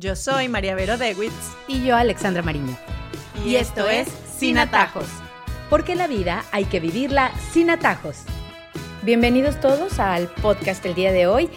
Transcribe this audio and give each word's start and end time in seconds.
Yo 0.00 0.16
soy 0.16 0.48
María 0.48 0.74
Vero 0.74 0.96
Dewitz. 0.96 1.34
Y 1.68 1.84
yo, 1.84 1.94
Alexandra 1.94 2.42
Mariño. 2.42 2.74
Y, 3.44 3.56
esto 3.56 3.86
es 3.86 4.08
Sin 4.08 4.56
Atajos. 4.56 5.04
Porque 5.68 5.94
la 5.94 6.06
vida 6.06 6.42
hay 6.52 6.64
que 6.64 6.80
vivirla 6.80 7.32
sin 7.52 7.68
atajos. 7.68 8.22
Bienvenidos 9.02 9.60
todos 9.60 9.98
al 9.98 10.28
podcast 10.28 10.82
del 10.82 10.94
día 10.94 11.12
de 11.12 11.26
hoy 11.26 11.50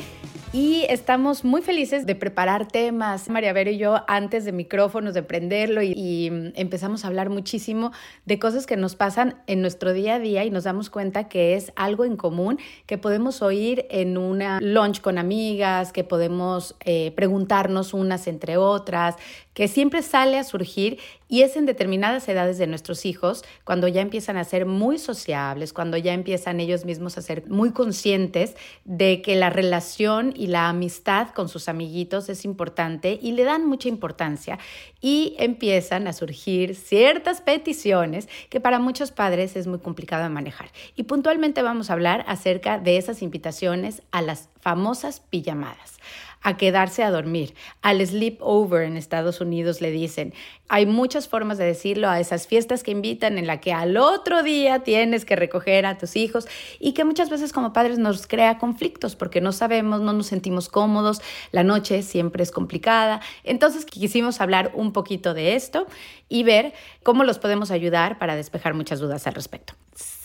y 0.53 0.85
estamos 0.87 1.43
muy 1.43 1.63
felices 1.63 2.05
de 2.05 2.13
preparar 2.13 2.67
temas. 2.67 3.27
María 3.27 3.53
Vero 3.53 3.71
y 3.71 3.79
yo, 3.79 4.03
antes 4.07 4.45
de 4.45 4.51
micrófonos, 4.51 5.15
de 5.15 5.23
prenderlo 5.23 5.81
y, 5.81 6.29
mm, 6.31 6.53
empezamos 6.53 7.03
a 7.03 7.07
hablar 7.07 7.31
muchísimo 7.31 7.91
de 8.25 8.37
cosas 8.37 8.67
que 8.67 8.77
nos 8.77 8.95
pasan 8.95 9.41
en 9.47 9.61
nuestro 9.61 9.93
día 9.93 10.15
a 10.15 10.19
día 10.19 10.45
y 10.45 10.51
nos 10.51 10.65
damos 10.65 10.91
cuenta 10.91 11.27
que 11.27 11.55
es 11.55 11.73
algo 11.75 12.05
en 12.05 12.17
común 12.17 12.59
que 12.85 12.99
podemos 12.99 13.41
oír 13.41 13.87
en 13.89 14.15
una 14.15 14.61
lunch 14.61 15.01
con 15.01 15.17
amigas, 15.17 15.91
que 15.91 16.03
podemos 16.03 16.75
eh, 16.85 17.11
preguntarnos 17.15 17.95
unas 17.95 18.27
entre 18.27 18.57
otras, 18.57 19.15
que 19.53 19.67
siempre 19.67 20.01
sale 20.01 20.37
a 20.37 20.43
surgir 20.43 20.99
y 21.27 21.41
es 21.41 21.55
en 21.55 21.65
determinadas 21.65 22.27
edades 22.27 22.57
de 22.59 22.67
nuestros 22.67 23.05
hijos, 23.05 23.43
cuando 23.63 23.87
ya 23.87 24.01
empiezan 24.01 24.37
a 24.37 24.43
ser 24.43 24.67
muy 24.67 24.99
sociables, 24.99 25.73
cuando 25.73 25.97
ya 25.97 26.13
empiezan 26.13 26.59
ellos 26.59 26.85
mismos 26.85 27.17
a 27.17 27.23
ser 27.23 27.47
muy 27.47 27.71
conscientes 27.71 28.55
de 28.85 29.21
que 29.23 29.35
la 29.35 29.49
relación 29.49 30.33
y 30.35 30.47
la 30.47 30.69
amistad 30.69 31.29
con 31.29 31.49
sus 31.49 31.69
amiguitos 31.69 32.29
es 32.29 32.45
importante 32.45 33.17
y 33.19 33.31
le 33.31 33.45
dan 33.45 33.65
mucha 33.65 33.89
importancia 33.89 34.59
y 35.01 35.35
empiezan 35.39 36.07
a 36.07 36.13
surgir 36.13 36.75
ciertas 36.75 37.41
peticiones 37.41 38.29
que 38.49 38.59
para 38.59 38.77
muchos 38.77 39.11
padres 39.11 39.55
es 39.55 39.65
muy 39.65 39.79
complicado 39.79 40.23
de 40.23 40.29
manejar. 40.29 40.71
Y 40.95 41.03
puntualmente 41.03 41.63
vamos 41.63 41.89
a 41.89 41.93
hablar 41.93 42.23
acerca 42.27 42.77
de 42.77 42.97
esas 42.97 43.21
invitaciones 43.21 44.03
a 44.11 44.21
las 44.21 44.49
famosas 44.61 45.19
pijamadas 45.19 45.93
a 46.43 46.57
quedarse 46.57 47.03
a 47.03 47.09
dormir. 47.09 47.55
Al 47.81 48.05
sleepover 48.05 48.83
en 48.83 48.97
Estados 48.97 49.41
Unidos 49.41 49.81
le 49.81 49.91
dicen. 49.91 50.33
Hay 50.69 50.85
muchas 50.85 51.27
formas 51.27 51.57
de 51.57 51.65
decirlo 51.65 52.09
a 52.09 52.19
esas 52.19 52.47
fiestas 52.47 52.83
que 52.83 52.91
invitan 52.91 53.37
en 53.37 53.47
la 53.47 53.59
que 53.59 53.73
al 53.73 53.97
otro 53.97 54.43
día 54.43 54.79
tienes 54.79 55.25
que 55.25 55.35
recoger 55.35 55.85
a 55.85 55.97
tus 55.97 56.15
hijos 56.15 56.47
y 56.79 56.93
que 56.93 57.05
muchas 57.05 57.29
veces 57.29 57.53
como 57.53 57.73
padres 57.73 57.99
nos 57.99 58.27
crea 58.27 58.57
conflictos 58.57 59.15
porque 59.15 59.41
no 59.41 59.51
sabemos, 59.51 60.01
no 60.01 60.13
nos 60.13 60.27
sentimos 60.27 60.69
cómodos, 60.69 61.21
la 61.51 61.63
noche 61.63 62.01
siempre 62.01 62.43
es 62.43 62.51
complicada. 62.51 63.21
Entonces 63.43 63.85
quisimos 63.85 64.41
hablar 64.41 64.71
un 64.73 64.93
poquito 64.93 65.33
de 65.33 65.55
esto 65.55 65.87
y 66.27 66.43
ver 66.43 66.73
cómo 67.03 67.23
los 67.23 67.39
podemos 67.39 67.71
ayudar 67.71 68.17
para 68.17 68.35
despejar 68.35 68.73
muchas 68.73 68.99
dudas 68.99 69.27
al 69.27 69.33
respecto. 69.33 69.73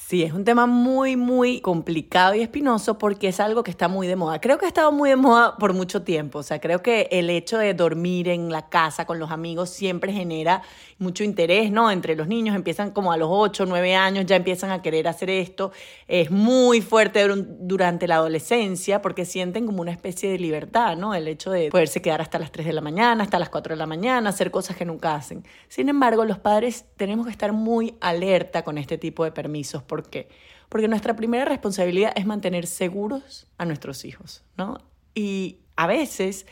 Sí, 0.08 0.22
es 0.22 0.32
un 0.32 0.42
tema 0.42 0.64
muy, 0.64 1.16
muy 1.16 1.60
complicado 1.60 2.34
y 2.34 2.40
espinoso 2.40 2.96
porque 2.96 3.28
es 3.28 3.40
algo 3.40 3.62
que 3.62 3.70
está 3.70 3.88
muy 3.88 4.06
de 4.06 4.16
moda. 4.16 4.40
Creo 4.40 4.56
que 4.56 4.64
ha 4.64 4.68
estado 4.68 4.90
muy 4.90 5.10
de 5.10 5.16
moda 5.16 5.58
por 5.58 5.74
mucho 5.74 6.02
tiempo. 6.02 6.38
O 6.38 6.42
sea, 6.42 6.62
creo 6.62 6.80
que 6.80 7.08
el 7.10 7.28
hecho 7.28 7.58
de 7.58 7.74
dormir 7.74 8.26
en 8.30 8.50
la 8.50 8.70
casa 8.70 9.04
con 9.04 9.18
los 9.18 9.30
amigos 9.30 9.68
siempre 9.68 10.14
genera 10.14 10.62
mucho 10.98 11.24
interés, 11.24 11.70
¿no? 11.70 11.90
Entre 11.90 12.16
los 12.16 12.26
niños 12.26 12.56
empiezan 12.56 12.92
como 12.92 13.12
a 13.12 13.18
los 13.18 13.28
8, 13.30 13.66
9 13.66 13.96
años, 13.96 14.24
ya 14.24 14.36
empiezan 14.36 14.70
a 14.70 14.80
querer 14.80 15.08
hacer 15.08 15.28
esto. 15.28 15.72
Es 16.06 16.30
muy 16.30 16.80
fuerte 16.80 17.28
durante 17.28 18.08
la 18.08 18.14
adolescencia 18.14 19.02
porque 19.02 19.26
sienten 19.26 19.66
como 19.66 19.82
una 19.82 19.92
especie 19.92 20.30
de 20.30 20.38
libertad, 20.38 20.96
¿no? 20.96 21.14
El 21.14 21.28
hecho 21.28 21.50
de 21.50 21.68
poderse 21.68 22.00
quedar 22.00 22.22
hasta 22.22 22.38
las 22.38 22.50
3 22.50 22.66
de 22.66 22.72
la 22.72 22.80
mañana, 22.80 23.24
hasta 23.24 23.38
las 23.38 23.50
4 23.50 23.74
de 23.74 23.78
la 23.78 23.86
mañana, 23.86 24.30
hacer 24.30 24.50
cosas 24.50 24.74
que 24.74 24.86
nunca 24.86 25.14
hacen. 25.14 25.44
Sin 25.68 25.90
embargo, 25.90 26.24
los 26.24 26.38
padres 26.38 26.86
tenemos 26.96 27.26
que 27.26 27.32
estar 27.32 27.52
muy 27.52 27.94
alerta 28.00 28.64
con 28.64 28.78
este 28.78 28.96
tipo 28.96 29.22
de 29.24 29.32
permisos 29.32 29.82
¿Por 29.98 30.10
qué? 30.10 30.28
Porque 30.68 30.86
nuestra 30.86 31.16
primera 31.16 31.44
responsabilidad 31.44 32.12
es 32.14 32.24
mantener 32.24 32.68
seguros 32.68 33.48
a 33.58 33.64
nuestros 33.64 34.04
hijos, 34.04 34.44
¿no? 34.56 34.78
Y 35.12 35.56
a 35.74 35.88
veces 35.88 36.46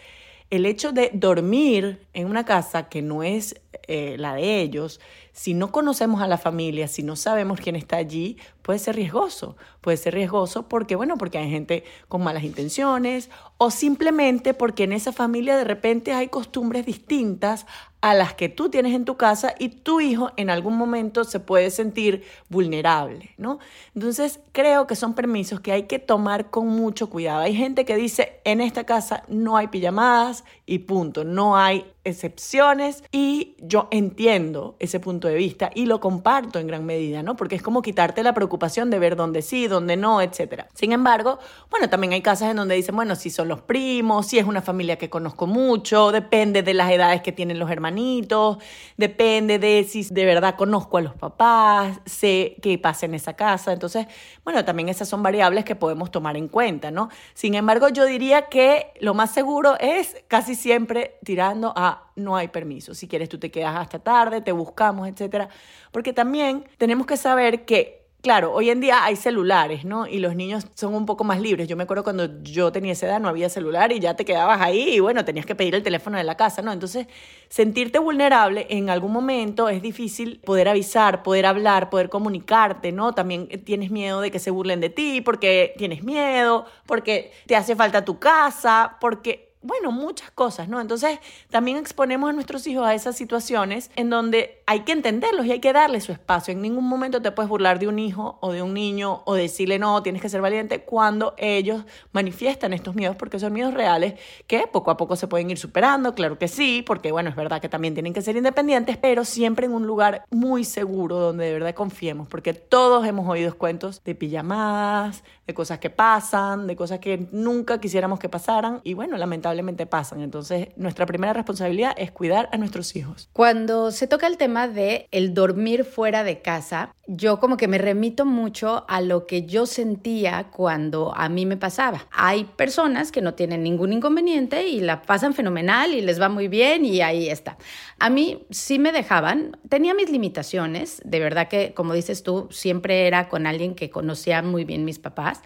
el 0.50 0.66
hecho 0.66 0.90
de 0.90 1.12
dormir 1.14 2.04
en 2.12 2.26
una 2.26 2.44
casa 2.44 2.88
que 2.88 3.02
no 3.02 3.22
es 3.22 3.54
eh, 3.86 4.16
la 4.18 4.34
de 4.34 4.62
ellos, 4.62 5.00
si 5.36 5.52
no 5.52 5.70
conocemos 5.70 6.22
a 6.22 6.26
la 6.26 6.38
familia, 6.38 6.88
si 6.88 7.02
no 7.02 7.14
sabemos 7.14 7.60
quién 7.60 7.76
está 7.76 7.98
allí, 7.98 8.38
puede 8.62 8.78
ser 8.78 8.96
riesgoso. 8.96 9.54
Puede 9.82 9.98
ser 9.98 10.14
riesgoso 10.14 10.66
porque, 10.66 10.96
bueno, 10.96 11.18
porque 11.18 11.36
hay 11.36 11.50
gente 11.50 11.84
con 12.08 12.24
malas 12.24 12.42
intenciones 12.42 13.28
o 13.58 13.70
simplemente 13.70 14.54
porque 14.54 14.84
en 14.84 14.94
esa 14.94 15.12
familia 15.12 15.58
de 15.58 15.64
repente 15.64 16.14
hay 16.14 16.28
costumbres 16.28 16.86
distintas 16.86 17.66
a 18.00 18.14
las 18.14 18.32
que 18.32 18.48
tú 18.48 18.70
tienes 18.70 18.94
en 18.94 19.04
tu 19.04 19.18
casa 19.18 19.54
y 19.58 19.68
tu 19.68 20.00
hijo 20.00 20.30
en 20.36 20.48
algún 20.48 20.78
momento 20.78 21.22
se 21.24 21.38
puede 21.38 21.70
sentir 21.70 22.24
vulnerable, 22.48 23.34
¿no? 23.36 23.58
Entonces, 23.94 24.40
creo 24.52 24.86
que 24.86 24.96
son 24.96 25.12
permisos 25.12 25.60
que 25.60 25.72
hay 25.72 25.82
que 25.82 25.98
tomar 25.98 26.48
con 26.50 26.66
mucho 26.68 27.10
cuidado. 27.10 27.40
Hay 27.42 27.54
gente 27.54 27.84
que 27.84 27.96
dice, 27.96 28.40
en 28.44 28.62
esta 28.62 28.84
casa 28.84 29.22
no 29.28 29.58
hay 29.58 29.68
pijamadas 29.68 30.44
y 30.64 30.78
punto, 30.78 31.24
no 31.24 31.58
hay 31.58 31.84
excepciones 32.06 33.02
y 33.12 33.56
yo 33.58 33.88
entiendo 33.90 34.76
ese 34.78 35.00
punto 35.00 35.28
de 35.28 35.34
vista 35.34 35.70
y 35.74 35.86
lo 35.86 36.00
comparto 36.00 36.58
en 36.58 36.66
gran 36.66 36.86
medida, 36.86 37.22
¿no? 37.22 37.36
Porque 37.36 37.56
es 37.56 37.62
como 37.62 37.82
quitarte 37.82 38.22
la 38.22 38.32
preocupación 38.32 38.90
de 38.90 38.98
ver 38.98 39.16
dónde 39.16 39.42
sí, 39.42 39.66
dónde 39.66 39.96
no, 39.96 40.20
etc. 40.22 40.64
Sin 40.74 40.92
embargo, 40.92 41.38
bueno, 41.70 41.90
también 41.90 42.12
hay 42.12 42.22
casas 42.22 42.50
en 42.50 42.56
donde 42.56 42.74
dicen, 42.74 42.94
bueno, 42.94 43.16
si 43.16 43.30
son 43.30 43.48
los 43.48 43.60
primos, 43.60 44.26
si 44.26 44.38
es 44.38 44.46
una 44.46 44.62
familia 44.62 44.96
que 44.96 45.10
conozco 45.10 45.46
mucho, 45.46 46.12
depende 46.12 46.62
de 46.62 46.74
las 46.74 46.90
edades 46.90 47.22
que 47.22 47.32
tienen 47.32 47.58
los 47.58 47.70
hermanitos, 47.70 48.58
depende 48.96 49.58
de 49.58 49.84
si 49.84 50.04
de 50.04 50.24
verdad 50.24 50.54
conozco 50.56 50.98
a 50.98 51.00
los 51.00 51.14
papás, 51.14 52.00
sé 52.06 52.56
qué 52.62 52.78
pasa 52.78 53.06
en 53.06 53.14
esa 53.14 53.34
casa. 53.34 53.72
Entonces, 53.72 54.06
bueno, 54.44 54.64
también 54.64 54.88
esas 54.88 55.08
son 55.08 55.22
variables 55.22 55.64
que 55.64 55.74
podemos 55.74 56.10
tomar 56.10 56.36
en 56.36 56.48
cuenta, 56.48 56.90
¿no? 56.90 57.08
Sin 57.34 57.54
embargo, 57.54 57.88
yo 57.88 58.04
diría 58.04 58.42
que 58.42 58.92
lo 59.00 59.14
más 59.14 59.32
seguro 59.32 59.76
es 59.80 60.16
casi 60.28 60.54
siempre 60.54 61.18
tirando 61.24 61.72
a 61.76 61.95
no 62.14 62.36
hay 62.36 62.48
permiso. 62.48 62.94
Si 62.94 63.08
quieres, 63.08 63.28
tú 63.28 63.38
te 63.38 63.50
quedas 63.50 63.76
hasta 63.76 63.98
tarde, 63.98 64.40
te 64.40 64.52
buscamos, 64.52 65.08
etcétera. 65.08 65.48
Porque 65.92 66.12
también 66.12 66.64
tenemos 66.78 67.06
que 67.06 67.16
saber 67.16 67.64
que 67.64 68.06
Claro, 68.26 68.52
hoy 68.52 68.70
en 68.70 68.80
día 68.80 69.04
hay 69.04 69.14
celulares, 69.14 69.84
¿no? 69.84 70.08
Y 70.08 70.18
los 70.18 70.34
niños 70.34 70.66
son 70.74 70.94
un 70.94 71.06
poco 71.06 71.22
más 71.22 71.40
libres. 71.40 71.68
Yo 71.68 71.76
me 71.76 71.84
acuerdo 71.84 72.02
cuando 72.02 72.42
yo 72.42 72.72
tenía 72.72 72.90
esa 72.90 73.06
edad, 73.06 73.20
no 73.20 73.28
había 73.28 73.48
celular 73.48 73.92
y 73.92 74.00
ya 74.00 74.14
te 74.14 74.24
quedabas 74.24 74.60
ahí 74.60 74.94
y 74.94 74.98
bueno, 74.98 75.24
tenías 75.24 75.46
que 75.46 75.54
pedir 75.54 75.76
el 75.76 75.84
teléfono 75.84 76.18
de 76.18 76.24
la 76.24 76.36
casa, 76.36 76.60
¿no? 76.60 76.72
Entonces, 76.72 77.06
sentirte 77.48 78.00
vulnerable 78.00 78.66
en 78.68 78.90
algún 78.90 79.12
momento 79.12 79.68
es 79.68 79.80
difícil 79.80 80.40
poder 80.44 80.68
avisar, 80.68 81.22
poder 81.22 81.46
hablar, 81.46 81.88
poder 81.88 82.08
comunicarte, 82.08 82.90
¿no? 82.90 83.12
También 83.12 83.46
tienes 83.64 83.92
miedo 83.92 84.20
de 84.20 84.32
que 84.32 84.40
se 84.40 84.50
burlen 84.50 84.80
de 84.80 84.90
ti 84.90 85.20
porque 85.20 85.74
tienes 85.78 86.02
miedo, 86.02 86.66
porque 86.84 87.30
te 87.46 87.54
hace 87.54 87.76
falta 87.76 88.04
tu 88.04 88.18
casa, 88.18 88.96
porque 89.00 89.45
bueno, 89.66 89.92
muchas 89.92 90.30
cosas, 90.30 90.68
¿no? 90.68 90.80
Entonces, 90.80 91.18
también 91.50 91.76
exponemos 91.76 92.30
a 92.30 92.32
nuestros 92.32 92.66
hijos 92.66 92.86
a 92.86 92.94
esas 92.94 93.16
situaciones 93.16 93.90
en 93.96 94.10
donde 94.10 94.55
hay 94.68 94.80
que 94.80 94.90
entenderlos 94.90 95.46
y 95.46 95.52
hay 95.52 95.60
que 95.60 95.72
darles 95.72 96.04
su 96.04 96.12
espacio. 96.12 96.50
En 96.50 96.60
ningún 96.60 96.84
momento 96.84 97.22
te 97.22 97.30
puedes 97.30 97.48
burlar 97.48 97.78
de 97.78 97.86
un 97.86 98.00
hijo 98.00 98.36
o 98.40 98.50
de 98.50 98.62
un 98.62 98.74
niño 98.74 99.22
o 99.24 99.34
decirle 99.34 99.78
no, 99.78 100.02
tienes 100.02 100.20
que 100.20 100.28
ser 100.28 100.40
valiente 100.40 100.80
cuando 100.80 101.34
ellos 101.38 101.84
manifiestan 102.10 102.72
estos 102.72 102.96
miedos 102.96 103.14
porque 103.14 103.38
son 103.38 103.52
miedos 103.52 103.74
reales 103.74 104.14
que 104.48 104.66
poco 104.66 104.90
a 104.90 104.96
poco 104.96 105.14
se 105.14 105.28
pueden 105.28 105.48
ir 105.50 105.58
superando, 105.58 106.16
claro 106.16 106.36
que 106.36 106.48
sí, 106.48 106.82
porque 106.84 107.12
bueno, 107.12 107.30
es 107.30 107.36
verdad 107.36 107.60
que 107.60 107.68
también 107.68 107.94
tienen 107.94 108.12
que 108.12 108.22
ser 108.22 108.36
independientes, 108.36 108.96
pero 108.96 109.24
siempre 109.24 109.66
en 109.66 109.72
un 109.72 109.86
lugar 109.86 110.24
muy 110.30 110.64
seguro 110.64 111.16
donde 111.18 111.46
de 111.46 111.52
verdad 111.52 111.74
confiemos, 111.74 112.26
porque 112.26 112.52
todos 112.52 113.06
hemos 113.06 113.28
oído 113.28 113.56
cuentos 113.56 114.02
de 114.02 114.16
pijamadas, 114.16 115.22
de 115.46 115.54
cosas 115.54 115.78
que 115.78 115.90
pasan, 115.90 116.66
de 116.66 116.74
cosas 116.74 116.98
que 116.98 117.28
nunca 117.30 117.78
quisiéramos 117.78 118.18
que 118.18 118.28
pasaran 118.28 118.80
y 118.82 118.94
bueno, 118.94 119.16
lamentablemente 119.16 119.86
pasan. 119.86 120.20
Entonces, 120.22 120.70
nuestra 120.76 121.06
primera 121.06 121.32
responsabilidad 121.32 121.94
es 121.96 122.10
cuidar 122.10 122.48
a 122.50 122.56
nuestros 122.56 122.96
hijos. 122.96 123.28
Cuando 123.32 123.92
se 123.92 124.08
toca 124.08 124.26
el 124.26 124.36
tema 124.36 124.55
de 124.56 125.08
el 125.10 125.34
dormir 125.34 125.84
fuera 125.84 126.24
de 126.24 126.40
casa, 126.40 126.94
yo 127.06 127.38
como 127.38 127.56
que 127.56 127.68
me 127.68 127.78
remito 127.78 128.24
mucho 128.24 128.84
a 128.88 129.00
lo 129.00 129.26
que 129.26 129.46
yo 129.46 129.66
sentía 129.66 130.48
cuando 130.50 131.14
a 131.14 131.28
mí 131.28 131.46
me 131.46 131.56
pasaba. 131.56 132.06
Hay 132.10 132.44
personas 132.44 133.12
que 133.12 133.20
no 133.20 133.34
tienen 133.34 133.62
ningún 133.62 133.92
inconveniente 133.92 134.66
y 134.66 134.80
la 134.80 135.02
pasan 135.02 135.34
fenomenal 135.34 135.94
y 135.94 136.00
les 136.00 136.20
va 136.20 136.28
muy 136.28 136.48
bien 136.48 136.84
y 136.84 137.02
ahí 137.02 137.28
está. 137.28 137.58
A 137.98 138.10
mí 138.10 138.46
sí 138.50 138.78
me 138.78 138.92
dejaban, 138.92 139.56
tenía 139.68 139.94
mis 139.94 140.10
limitaciones, 140.10 141.00
de 141.04 141.20
verdad 141.20 141.48
que 141.48 141.74
como 141.74 141.92
dices 141.92 142.22
tú, 142.22 142.48
siempre 142.50 143.06
era 143.06 143.28
con 143.28 143.46
alguien 143.46 143.74
que 143.74 143.90
conocía 143.90 144.42
muy 144.42 144.64
bien 144.64 144.84
mis 144.84 144.98
papás. 144.98 145.42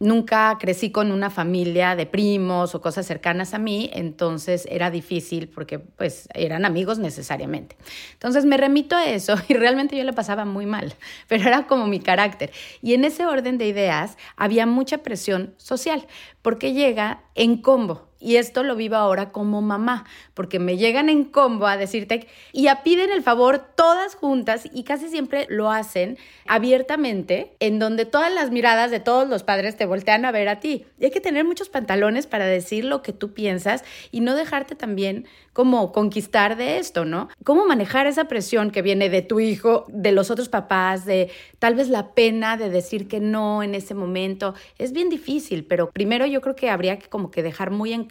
Nunca 0.00 0.56
crecí 0.60 0.90
con 0.90 1.12
una 1.12 1.30
familia 1.30 1.96
de 1.96 2.06
primos 2.06 2.74
o 2.74 2.80
cosas 2.80 3.06
cercanas 3.06 3.54
a 3.54 3.58
mí, 3.58 3.90
entonces 3.92 4.66
era 4.70 4.90
difícil 4.90 5.48
porque 5.48 5.78
pues 5.78 6.28
eran 6.34 6.64
amigos 6.64 6.98
necesariamente. 6.98 7.76
Entonces 8.12 8.44
me 8.44 8.56
remito 8.56 8.96
a 8.96 9.06
eso 9.06 9.36
y 9.48 9.54
realmente 9.54 9.96
yo 9.96 10.04
le 10.04 10.12
pasaba 10.12 10.44
muy 10.44 10.66
mal, 10.66 10.94
pero 11.28 11.48
era 11.48 11.66
como 11.66 11.86
mi 11.86 12.00
carácter. 12.00 12.52
Y 12.82 12.94
en 12.94 13.04
ese 13.04 13.26
orden 13.26 13.58
de 13.58 13.66
ideas 13.66 14.16
había 14.36 14.66
mucha 14.66 14.98
presión 14.98 15.54
social 15.56 16.06
porque 16.42 16.72
llega 16.72 17.22
en 17.34 17.56
combo 17.56 18.08
y 18.20 18.36
esto 18.36 18.62
lo 18.62 18.76
vivo 18.76 18.96
ahora 18.96 19.30
como 19.32 19.62
mamá, 19.62 20.04
porque 20.34 20.58
me 20.58 20.76
llegan 20.76 21.08
en 21.08 21.24
combo 21.24 21.66
a 21.66 21.76
decirte 21.76 22.26
y 22.52 22.68
a 22.68 22.82
piden 22.82 23.10
el 23.10 23.22
favor 23.22 23.58
todas 23.74 24.14
juntas 24.14 24.68
y 24.72 24.84
casi 24.84 25.08
siempre 25.08 25.46
lo 25.48 25.70
hacen 25.70 26.18
abiertamente, 26.46 27.56
en 27.60 27.78
donde 27.78 28.04
todas 28.04 28.32
las 28.32 28.50
miradas 28.50 28.90
de 28.90 29.00
todos 29.00 29.28
los 29.28 29.42
padres 29.42 29.76
te 29.76 29.86
voltean 29.86 30.24
a 30.24 30.32
ver 30.32 30.48
a 30.48 30.60
ti. 30.60 30.86
Y 30.98 31.06
hay 31.06 31.10
que 31.10 31.20
tener 31.20 31.44
muchos 31.44 31.68
pantalones 31.68 32.26
para 32.26 32.46
decir 32.46 32.84
lo 32.84 33.02
que 33.02 33.12
tú 33.12 33.34
piensas 33.34 33.84
y 34.10 34.20
no 34.20 34.34
dejarte 34.34 34.74
también 34.74 35.26
como 35.52 35.92
conquistar 35.92 36.56
de 36.56 36.78
esto, 36.78 37.04
¿no? 37.04 37.28
¿Cómo 37.44 37.64
manejar 37.64 38.06
esa 38.06 38.24
presión 38.24 38.70
que 38.70 38.82
viene 38.82 39.08
de 39.08 39.22
tu 39.22 39.38
hijo, 39.40 39.86
de 39.88 40.12
los 40.12 40.30
otros 40.30 40.48
papás, 40.48 41.06
de 41.06 41.30
tal 41.60 41.76
vez 41.76 41.88
la 41.88 42.12
pena 42.12 42.56
de 42.56 42.70
decir 42.70 43.06
que 43.06 43.20
no 43.20 43.62
en 43.62 43.74
ese 43.74 43.94
momento? 43.94 44.54
Es 44.78 44.92
bien 44.92 45.08
difícil, 45.08 45.64
pero 45.64 45.90
primero 45.90 46.26
yo 46.26 46.40
creo 46.40 46.56
que 46.56 46.70
habría 46.70 46.98
que 46.98 47.08
como 47.08 47.30
que 47.30 47.42
dejar 47.42 47.70
muy 47.70 47.92
en 47.92 48.04